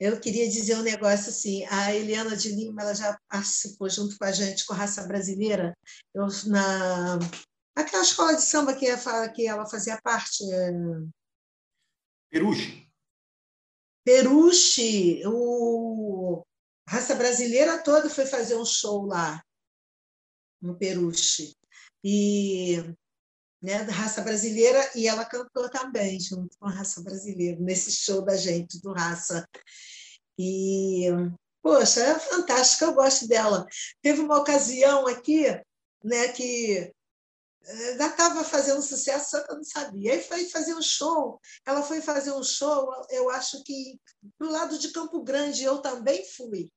[0.00, 1.64] eu queria dizer um negócio assim.
[1.66, 5.76] A Eliana de Lima ela já participou junto com a gente com a raça brasileira.
[6.14, 7.18] Eu na
[7.74, 8.86] aquela escola de samba que,
[9.34, 10.44] que ela fazia parte.
[10.52, 10.70] É...
[12.30, 12.88] Peruche.
[14.04, 16.42] Peruche, o
[16.88, 19.44] a raça brasileira toda foi fazer um show lá
[20.62, 21.54] no Peruche.
[22.02, 22.76] E
[23.60, 28.22] né, da raça brasileira, e ela cantou também, junto com a raça brasileira, nesse show
[28.22, 29.46] da gente, do Raça.
[30.38, 31.06] E,
[31.62, 33.66] poxa, é fantástica, eu gosto dela.
[34.00, 35.44] Teve uma ocasião aqui
[36.04, 36.92] né, que
[37.64, 40.12] eh, já estava fazendo sucesso, só que eu não sabia.
[40.12, 43.98] Aí foi fazer um show, ela foi fazer um show, eu acho que
[44.38, 46.70] do lado de Campo Grande, eu também fui.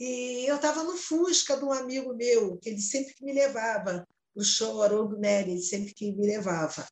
[0.00, 4.44] E eu estava no Fusca de um amigo meu, que ele sempre me levava no
[4.44, 6.86] show Haroldo Nery, ele sempre que me levava.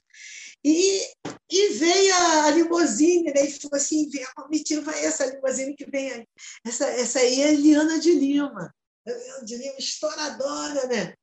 [0.64, 1.10] E,
[1.50, 3.44] e veio a limusine, né?
[3.44, 4.08] e falou assim,
[4.50, 6.28] me tira essa limusine que vem aí.
[6.64, 8.74] Essa, essa aí é a Eliana de Lima.
[9.06, 11.14] Eliana de Lima, estouradora, né?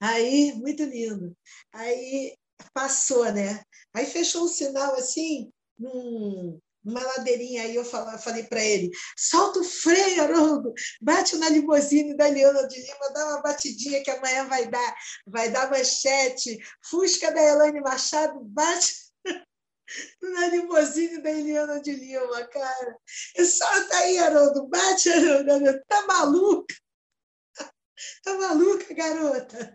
[0.00, 1.36] Aí, muito lindo.
[1.72, 2.36] Aí
[2.72, 3.62] passou, né?
[3.92, 9.64] Aí fechou um sinal assim, num, numa ladeirinha, aí eu falei para ele, solta o
[9.64, 10.72] freio, Haroldo,
[11.02, 15.50] bate na limusine da Eliana de Lima, dá uma batidinha que amanhã vai dar, vai
[15.50, 16.58] dar manchete,
[16.88, 18.94] Fusca da Elaine Machado, bate
[20.22, 22.96] na limusine da Eliana de Lima, cara.
[23.36, 26.74] E solta aí, Haroldo, bate, Haroldo, tá maluca?
[28.22, 29.74] Tá maluca, garota?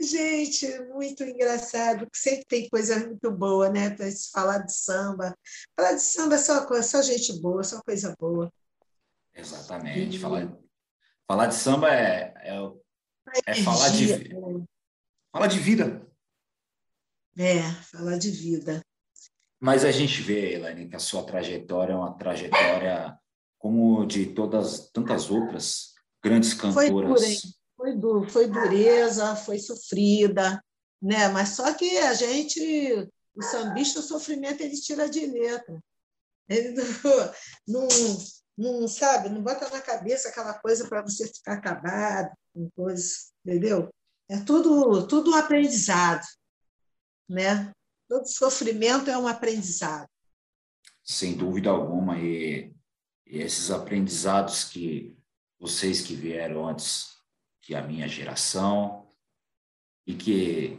[0.00, 3.90] Gente, muito engraçado, sempre tem coisa muito boa, né?
[3.90, 5.36] Para se falar de samba.
[5.76, 8.52] Falar de samba é só, coisa, só gente boa, só coisa boa.
[9.34, 10.16] Exatamente.
[10.16, 10.20] E...
[10.20, 10.56] Falar,
[11.26, 14.64] falar de samba é, é, é falar de, né?
[15.32, 16.06] falar de vida.
[17.38, 18.84] É, falar de vida.
[19.60, 23.18] Mas a gente vê, Elaine, que a sua trajetória é uma trajetória
[23.58, 27.40] como de todas tantas outras grandes cantoras.
[27.84, 30.58] Foi du foi dureza, foi sofrida,
[31.02, 31.28] né?
[31.28, 35.78] Mas só que a gente, o sambista, o sofrimento ele tira de letra.
[36.48, 36.84] Ele não,
[37.68, 37.88] não,
[38.56, 42.32] não sabe, não bota na cabeça aquela coisa para você ficar acabado,
[42.74, 43.90] coisas, entendeu?
[44.30, 46.24] É tudo, tudo um aprendizado,
[47.28, 47.70] né?
[48.08, 50.08] Todo sofrimento é um aprendizado.
[51.02, 52.74] Sem dúvida alguma, e,
[53.26, 55.14] e esses aprendizados que
[55.60, 57.13] vocês que vieram antes
[57.64, 59.06] que a minha geração
[60.06, 60.78] e que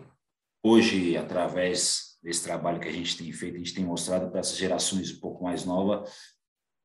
[0.63, 4.57] hoje, através desse trabalho que a gente tem feito, a gente tem mostrado para essas
[4.57, 6.11] gerações um pouco mais novas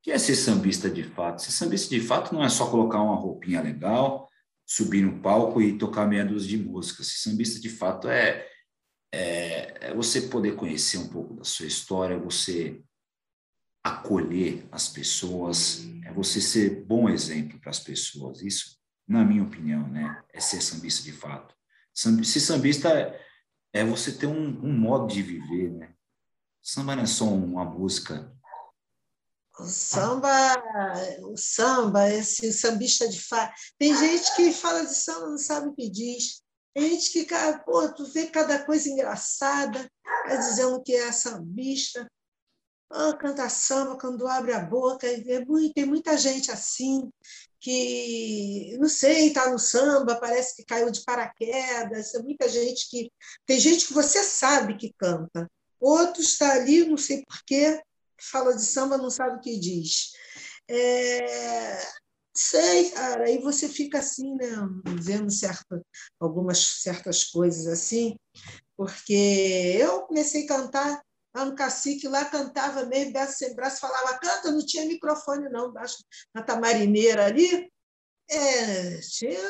[0.03, 1.43] que é ser sambista de fato.
[1.43, 4.29] Ser sambista de fato não é só colocar uma roupinha legal,
[4.67, 7.09] subir no palco e tocar meia dúzia de músicas.
[7.09, 8.47] Ser sambista de fato é,
[9.13, 12.83] é, é você poder conhecer um pouco da sua história, você
[13.85, 18.41] acolher as pessoas, é você ser bom exemplo para as pessoas.
[18.43, 18.80] Isso
[19.11, 20.23] na minha opinião, né?
[20.33, 21.53] É ser sambista de fato.
[21.93, 23.21] Ser sambista é,
[23.73, 25.93] é você ter um, um, modo de viver, né?
[26.63, 28.33] Samba não é só uma música.
[29.59, 30.31] O samba,
[31.23, 33.53] o samba, esse sambista de fato.
[33.77, 36.43] Tem gente que fala de samba não sabe o que diz.
[36.73, 37.27] Tem gente que,
[37.65, 42.07] pô, tu vê cada coisa engraçada, tá dizendo que é sambista.
[42.93, 45.09] Oh, canta samba quando abre a boca.
[45.75, 47.11] Tem muita gente assim,
[47.61, 53.13] que, não sei, está no samba, parece que caiu de paraquedas, tem muita gente que.
[53.47, 57.81] Tem gente que você sabe que canta, outro está ali, não sei porquê,
[58.21, 60.13] fala de samba, não sabe o que diz.
[60.69, 61.81] É,
[62.35, 64.49] sei, cara, aí você fica assim, né,
[65.01, 65.83] vendo certa,
[66.19, 68.17] algumas certas coisas assim,
[68.77, 71.03] porque eu comecei a cantar
[71.35, 75.73] lá no cacique, lá cantava meio braço sem braço, falava, canta, não tinha microfone não,
[76.35, 77.71] na tamarineira ali,
[78.31, 79.41] é, tinha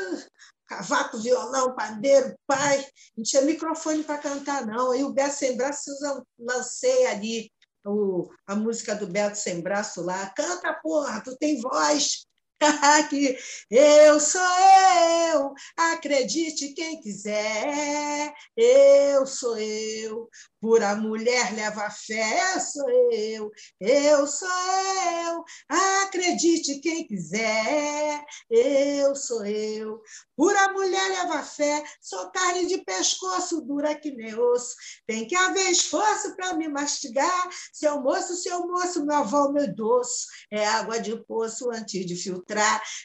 [0.67, 5.91] cavaco, violão, pandeiro, pai, não tinha microfone para cantar não, aí o Beto Sem Braço
[6.39, 7.53] lancei ali
[7.85, 12.25] o, a música do Beto Sem Braço lá, canta porra, tu tem voz,
[13.09, 13.39] que
[13.71, 14.41] eu sou
[15.33, 15.55] eu.
[15.77, 20.29] Acredite quem quiser, eu sou eu.
[20.61, 23.51] Pura mulher leva fé, sou eu,
[23.81, 25.43] eu sou eu.
[26.03, 30.03] Acredite quem quiser, eu sou eu.
[30.37, 34.75] Pura mulher leva fé, sou carne de pescoço, dura que nem osso.
[35.07, 37.49] Tem que haver esforço para me mastigar.
[37.73, 40.27] Seu moço, seu moço, meu avô, meu doce.
[40.51, 42.50] É água de poço antes de filtrar.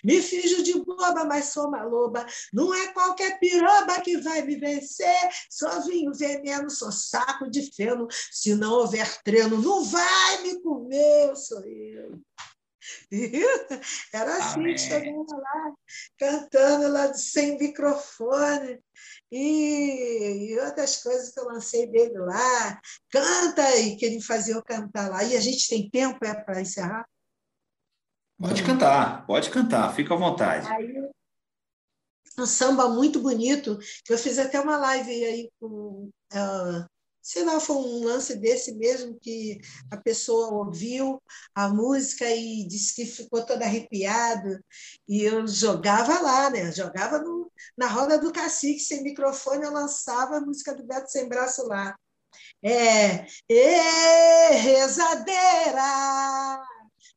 [0.04, 2.26] Me finjo de boba, mas sou uma loba.
[2.54, 5.30] Não é qualquer piroba que vai me vencer.
[5.50, 8.08] Sou vinho veneno, sou saco saco de feno.
[8.32, 12.20] Se não houver treino, não vai me comer, sou eu.
[14.14, 15.74] Era assim, chegando lá,
[16.20, 18.80] cantando lá sem microfone.
[19.32, 22.80] E, e, outras coisas que eu lancei dele lá.
[23.10, 23.76] Canta!
[23.78, 25.24] E que ele fazia eu cantar lá.
[25.24, 27.08] E a gente tem tempo é, para encerrar?
[28.38, 30.68] Pode cantar, pode cantar, fica à vontade.
[30.68, 30.94] Aí,
[32.38, 36.86] um samba muito bonito, que eu fiz até uma live aí com uh,
[37.26, 39.60] sei lá, foi um lance desse mesmo que
[39.90, 41.20] a pessoa ouviu
[41.56, 44.64] a música e disse que ficou toda arrepiada.
[45.08, 46.72] E eu jogava lá, né?
[46.72, 51.28] Jogava no, na roda do cacique, sem microfone, eu lançava a música do Beto Sem
[51.28, 51.96] Braço lá.
[52.64, 55.82] É, e rezadeira,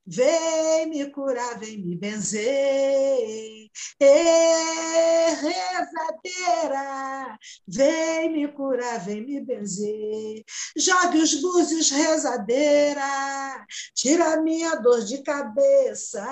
[0.08, 3.68] vem me curar, vem me benzer.
[4.00, 10.44] E rezadeira, vem me curar, vem me benzer.
[10.76, 16.26] Jogue os búzios, rezadeira, tira minha dor de cabeça.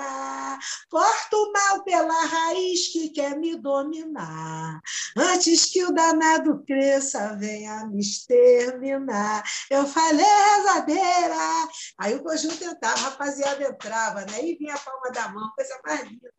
[0.89, 4.81] Corta o mal pela raiz que quer me dominar.
[5.15, 9.43] Antes que o danado cresça, venha me exterminar.
[9.69, 11.69] Eu falei, rezadeira.
[11.99, 14.43] Aí o conjunto tentava, rapaziada entrava, né?
[14.43, 16.31] E vinha a palma da mão, coisa mais linda.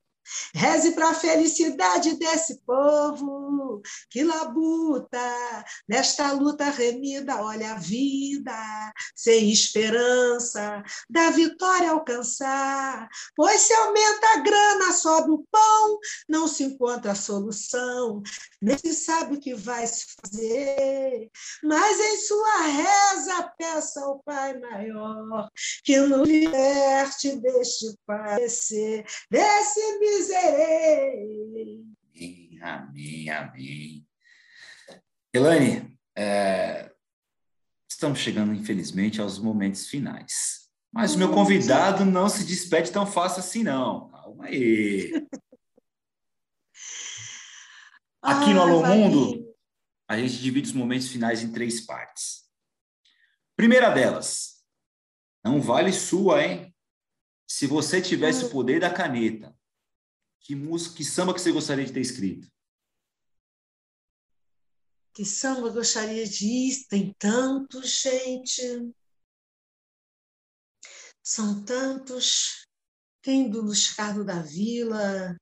[0.55, 9.51] Reze para a felicidade desse povo que labuta, nesta luta remida, olha a vida, sem
[9.51, 13.09] esperança da vitória alcançar.
[13.37, 15.99] Pois se aumenta a grana, sobe o pão,
[16.29, 18.23] não se encontra solução,
[18.61, 21.31] nem se sabe o que vai se fazer.
[21.63, 25.49] Mas em sua reza, peça ao Pai Maior
[25.85, 31.85] que nos liberte deste padecer, desse miserei.
[32.15, 34.07] Amém, amém, amém.
[35.33, 36.91] Elaine, é,
[37.89, 40.69] estamos chegando, infelizmente, aos momentos finais.
[40.93, 44.09] Mas o meu convidado não se despede tão fácil assim, não.
[44.11, 45.13] Calma aí.
[48.21, 49.55] Aqui no Alô Mundo,
[50.09, 52.49] a gente divide os momentos finais em três partes.
[53.55, 54.65] Primeira delas,
[55.45, 56.75] não vale sua, hein?
[57.47, 59.58] Se você tivesse o poder da caneta,
[60.41, 62.49] que música, que samba que você gostaria de ter escrito?
[65.13, 66.87] Que samba gostaria de ir?
[66.89, 68.63] Tem tantos, gente.
[71.23, 72.67] São tantos.
[73.21, 75.37] Tem do Luiz Carlos da Vila.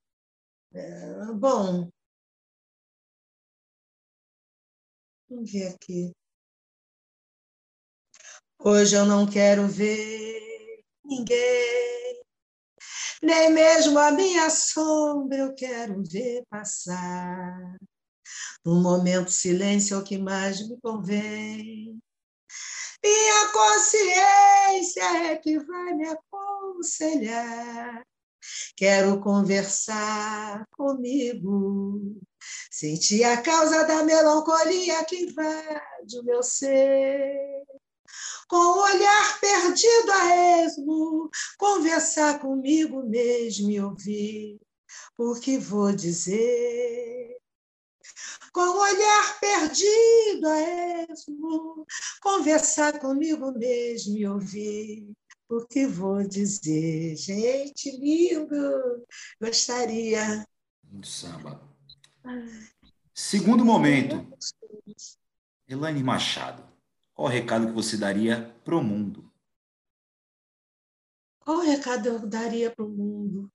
[0.73, 1.91] É, bom,
[5.29, 6.13] vamos ver aqui.
[8.59, 12.25] Hoje eu não quero ver ninguém
[13.23, 17.77] nem mesmo a minha sombra eu quero ver passar.
[18.65, 21.99] No momento, silêncio é o que mais me convém.
[23.03, 28.05] Minha consciência é que vai me aconselhar.
[28.77, 32.21] Quero conversar comigo,
[32.71, 37.65] sentir a causa da melancolia que invade o meu ser
[38.49, 44.61] com o olhar perdido a esmo, conversar comigo mesmo e ouvir
[45.19, 47.37] o que vou dizer.
[48.53, 50.61] Com o olhar perdido a
[51.11, 51.87] esmo,
[52.21, 55.13] conversar comigo mesmo e ouvir
[55.49, 57.17] o que vou dizer.
[57.17, 59.07] Gente, lindo!
[59.41, 60.47] Gostaria.
[60.85, 61.61] Muito samba.
[63.15, 64.27] Segundo momento,
[65.69, 66.76] Elaine Machado.
[67.17, 69.33] Qual o recado que você daria para o mundo?
[71.41, 73.51] Qual o recado eu daria para o mundo?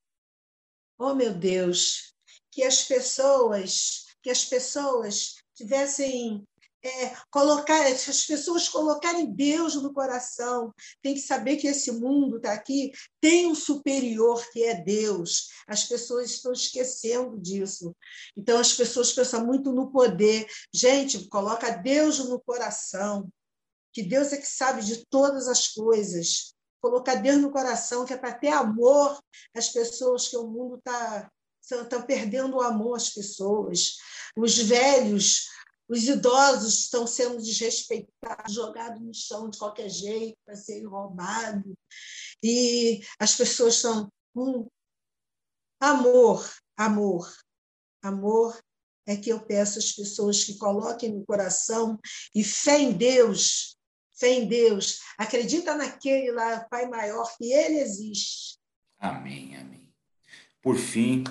[0.98, 2.12] Oh, meu Deus,
[2.50, 6.44] que as pessoas, que as pessoas tivessem
[6.82, 12.54] é, colocar, as pessoas colocarem Deus no coração, tem que saber que esse mundo está
[12.54, 12.90] aqui,
[13.20, 15.50] tem um superior que é Deus.
[15.68, 17.94] As pessoas estão esquecendo disso.
[18.36, 20.48] Então, as pessoas pensam muito no poder.
[20.74, 23.30] Gente, coloca Deus no coração
[23.92, 26.54] que Deus é que sabe de todas as coisas.
[26.80, 29.18] Colocar Deus no coração, que é para ter amor
[29.54, 31.30] às pessoas que o mundo está
[31.62, 33.96] estão perdendo o amor às pessoas.
[34.36, 35.46] Os velhos,
[35.88, 41.72] os idosos estão sendo desrespeitados, jogados no chão de qualquer jeito para serem roubados.
[42.42, 44.66] E as pessoas estão com
[45.80, 47.32] amor, amor,
[48.02, 48.58] amor
[49.06, 51.98] é que eu peço às pessoas que coloquem no coração
[52.34, 53.76] e fé em Deus,
[54.22, 58.56] fé em Deus, acredita naquele lá, Pai maior, que Ele existe.
[58.96, 59.92] Amém, amém.
[60.62, 61.24] Por fim,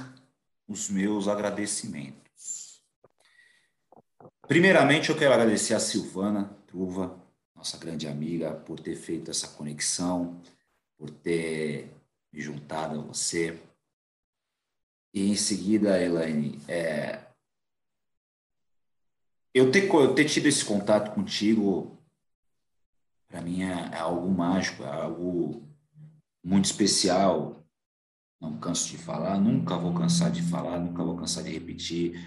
[0.67, 2.83] os meus agradecimentos.
[4.45, 7.17] Primeiramente, eu quero agradecer a Silvana Truva,
[7.55, 10.41] nossa grande amiga, por ter feito essa conexão,
[10.97, 11.89] por ter
[12.33, 13.57] me juntado a você.
[15.13, 17.21] E em seguida, Elaine, é,
[19.53, 22.00] eu, ter, eu ter tido esse contato contigo,
[23.31, 25.67] para mim é, é algo mágico, é algo
[26.43, 27.61] muito especial
[28.41, 32.19] não canso de falar, nunca vou cansar de falar, nunca vou cansar de repetir.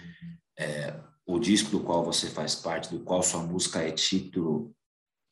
[0.56, 0.96] É,
[1.26, 4.72] o disco do qual você faz parte, do qual sua música é título,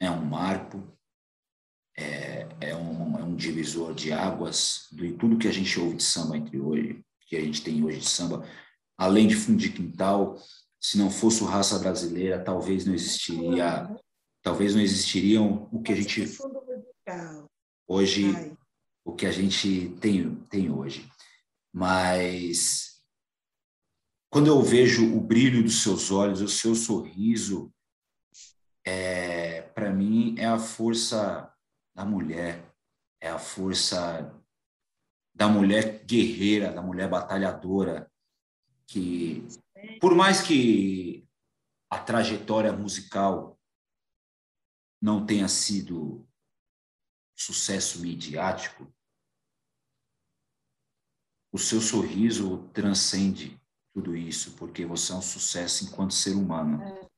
[0.01, 0.83] é um marco,
[1.97, 6.03] é, é, um, é um divisor de águas de tudo que a gente ouve de
[6.03, 8.45] samba entre hoje, que a gente tem hoje de samba,
[8.99, 10.37] além de fundo de quintal,
[10.81, 13.89] se não fosse o raça brasileira, talvez não existiria,
[14.43, 16.27] talvez não existiriam o que a gente
[17.87, 18.57] hoje
[19.05, 21.11] o que a gente tem, tem hoje.
[21.73, 23.03] Mas
[24.31, 27.73] quando eu vejo o brilho dos seus olhos, o seu sorriso,
[28.85, 31.53] é, para mim é a força
[31.95, 32.65] da mulher,
[33.21, 34.35] é a força
[35.35, 38.11] da mulher guerreira, da mulher batalhadora,
[38.87, 39.47] que
[40.01, 41.27] por mais que
[41.91, 43.59] a trajetória musical
[45.03, 46.25] não tenha sido
[47.35, 48.87] sucesso midiático,
[51.51, 53.61] o seu sorriso transcende
[53.93, 56.81] tudo isso, porque você é um sucesso enquanto ser humano.
[56.83, 57.11] É.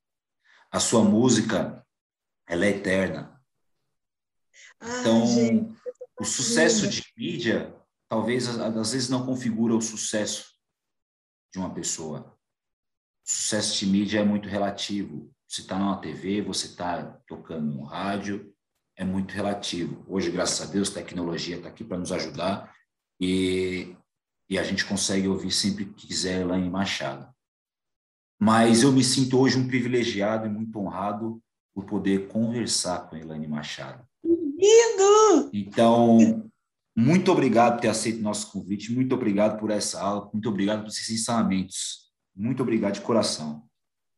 [0.70, 1.86] A sua música,
[2.46, 3.38] ela é eterna.
[4.82, 5.76] Então, gente,
[6.18, 7.78] o sucesso de mídia,
[8.08, 10.52] talvez, às vezes, não configura o sucesso
[11.52, 12.36] de uma pessoa.
[13.24, 15.33] O sucesso de mídia é muito relativo.
[15.48, 18.52] Você está numa TV, você está tocando no rádio,
[18.96, 20.04] é muito relativo.
[20.08, 22.74] Hoje, graças a Deus, a tecnologia está aqui para nos ajudar
[23.20, 23.94] e,
[24.48, 27.32] e a gente consegue ouvir sempre que quiser Elaine Machado.
[28.40, 31.40] Mas eu me sinto hoje um privilegiado e muito honrado
[31.74, 34.06] por poder conversar com Elaine Machado.
[34.24, 35.50] Lindo!
[35.52, 36.50] Então,
[36.96, 40.82] muito obrigado por ter aceito o nosso convite, muito obrigado por essa aula, muito obrigado
[40.82, 42.04] por esses ensinamentos.
[42.36, 43.64] Muito obrigado de coração.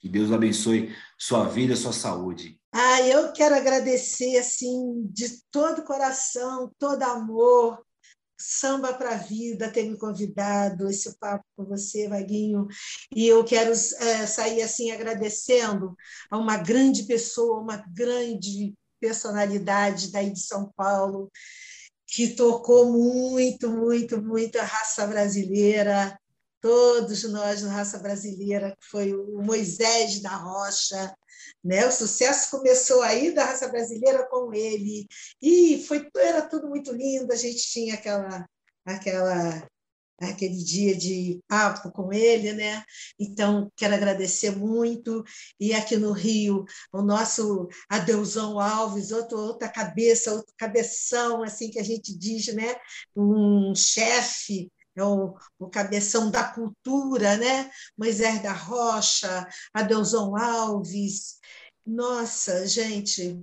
[0.07, 2.61] Que Deus abençoe sua vida, sua saúde.
[2.71, 7.85] Ah, eu quero agradecer assim de todo coração, todo amor,
[8.39, 12.69] Samba para a Vida ter me convidado, esse papo com você, Vaguinho.
[13.13, 15.97] E eu quero é, sair assim agradecendo
[16.31, 21.33] a uma grande pessoa, uma grande personalidade daí de São Paulo,
[22.07, 26.17] que tocou muito, muito, muito a raça brasileira,
[26.61, 31.15] todos nós na raça brasileira, que foi o Moisés da Rocha,
[31.65, 31.87] né?
[31.87, 35.07] O sucesso começou aí da raça brasileira com ele
[35.41, 37.33] e foi era tudo muito lindo.
[37.33, 38.47] A gente tinha aquela
[38.85, 39.69] aquela
[40.19, 42.83] aquele dia de papo com ele, né?
[43.19, 45.23] Então quero agradecer muito
[45.61, 51.79] e aqui no Rio o nosso Adeusão Alves, outro, outra cabeça, outro cabeção assim que
[51.79, 52.77] a gente diz, né?
[53.15, 57.71] Um chefe é o, o, cabeção da cultura, né?
[57.97, 61.39] Moisés da Rocha, Adeusão Alves.
[61.85, 63.41] Nossa, gente,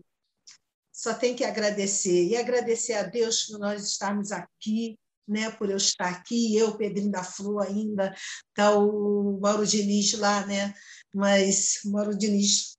[0.92, 2.28] só tem que agradecer.
[2.28, 4.98] E agradecer a Deus por nós estarmos aqui,
[5.28, 5.52] né?
[5.52, 8.14] por eu estar aqui, eu, Pedrinho da Flor ainda,
[8.50, 10.74] está o Mauro Diniz lá, né?
[11.14, 12.78] mas o Mauro Diniz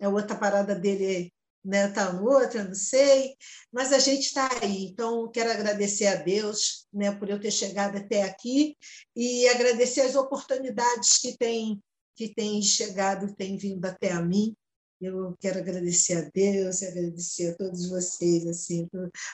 [0.00, 1.32] é outra parada dele
[1.66, 1.88] né?
[1.88, 3.34] Está no outro, eu não sei,
[3.72, 4.86] mas a gente está aí.
[4.86, 8.76] Então, quero agradecer a Deus né, por eu ter chegado até aqui
[9.14, 11.80] e agradecer as oportunidades que têm
[12.16, 14.56] que tem chegado, têm vindo até a mim.
[14.98, 18.88] Eu quero agradecer a Deus, agradecer a todos vocês, assim,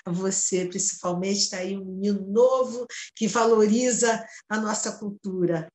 [0.05, 5.73] a você principalmente, está aí um menino novo que valoriza a nossa cultura.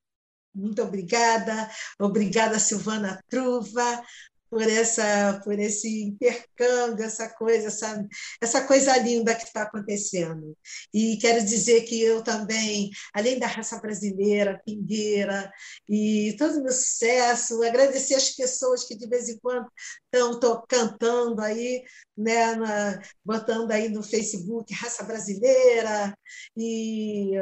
[0.53, 4.03] Muito obrigada, obrigada Silvana Truva,
[4.50, 8.08] por essa por esse intercâmbio, essa coisa, essa,
[8.41, 10.58] essa coisa linda que está acontecendo.
[10.93, 15.52] E quero dizer que eu também, além da raça brasileira, pingueira,
[15.88, 19.68] e todo o meu sucesso, agradecer as pessoas que de vez em quando
[20.14, 21.84] estão cantando aí,
[22.18, 26.18] né, na, botando aí no Facebook Raça Brasileira,
[26.56, 27.34] e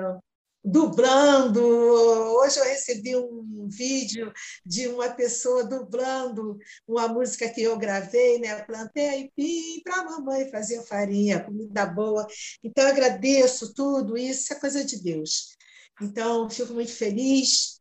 [0.66, 1.61] dublando.
[1.61, 4.34] Hoje eu recebi um vídeo
[4.66, 6.57] de uma pessoa dublando
[6.88, 8.63] uma música que eu gravei, né?
[8.63, 12.26] Plantei aipim para a mamãe fazer farinha, comida boa.
[12.63, 15.55] Então, agradeço tudo isso, é coisa de Deus.
[16.01, 17.80] Então, fico muito feliz.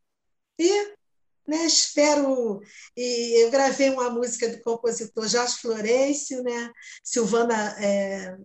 [0.59, 0.95] E
[1.47, 2.61] né, espero.
[2.97, 6.71] E eu gravei uma música do compositor Jorge Florencio, né?
[7.03, 7.77] Silvana.
[7.83, 8.37] É,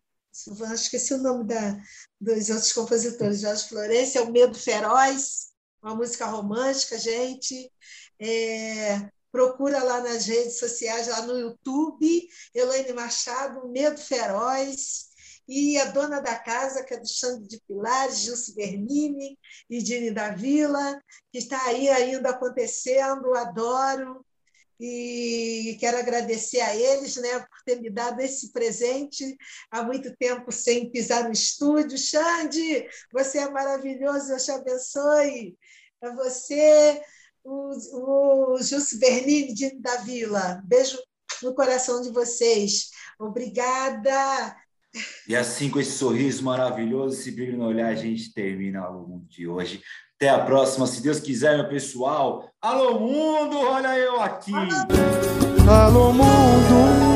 [0.43, 1.77] Silvana, esqueci o nome da,
[2.19, 5.49] dos outros compositores, Jorge Florencio, é o Medo Feroz,
[5.81, 7.71] uma música romântica, gente.
[8.19, 15.09] É, procura lá nas redes sociais, lá no YouTube, Elaine Machado, Medo Feroz
[15.47, 19.37] e a dona da casa, que é do Xande de Pilares, Gilce Bernini
[19.69, 24.25] e Dini da Vila, que está aí ainda acontecendo, adoro.
[24.79, 29.37] E quero agradecer a eles né, por ter me dado esse presente
[29.69, 31.97] há muito tempo sem pisar no estúdio.
[31.97, 35.57] Xande, você é maravilhoso, Deus te abençoe.
[36.01, 37.01] A você,
[37.43, 40.61] o, o Gilce Bernini, da Vila.
[40.65, 40.97] Beijo
[41.43, 42.89] no coração de vocês.
[43.19, 44.55] Obrigada.
[45.27, 49.25] E assim, com esse sorriso maravilhoso, esse brilho no olhar, a gente termina o mundo
[49.27, 49.81] de hoje.
[50.15, 52.51] Até a próxima, se Deus quiser, meu pessoal.
[52.61, 54.51] Alô, mundo, olha eu aqui.
[55.69, 57.08] Alô, mundo.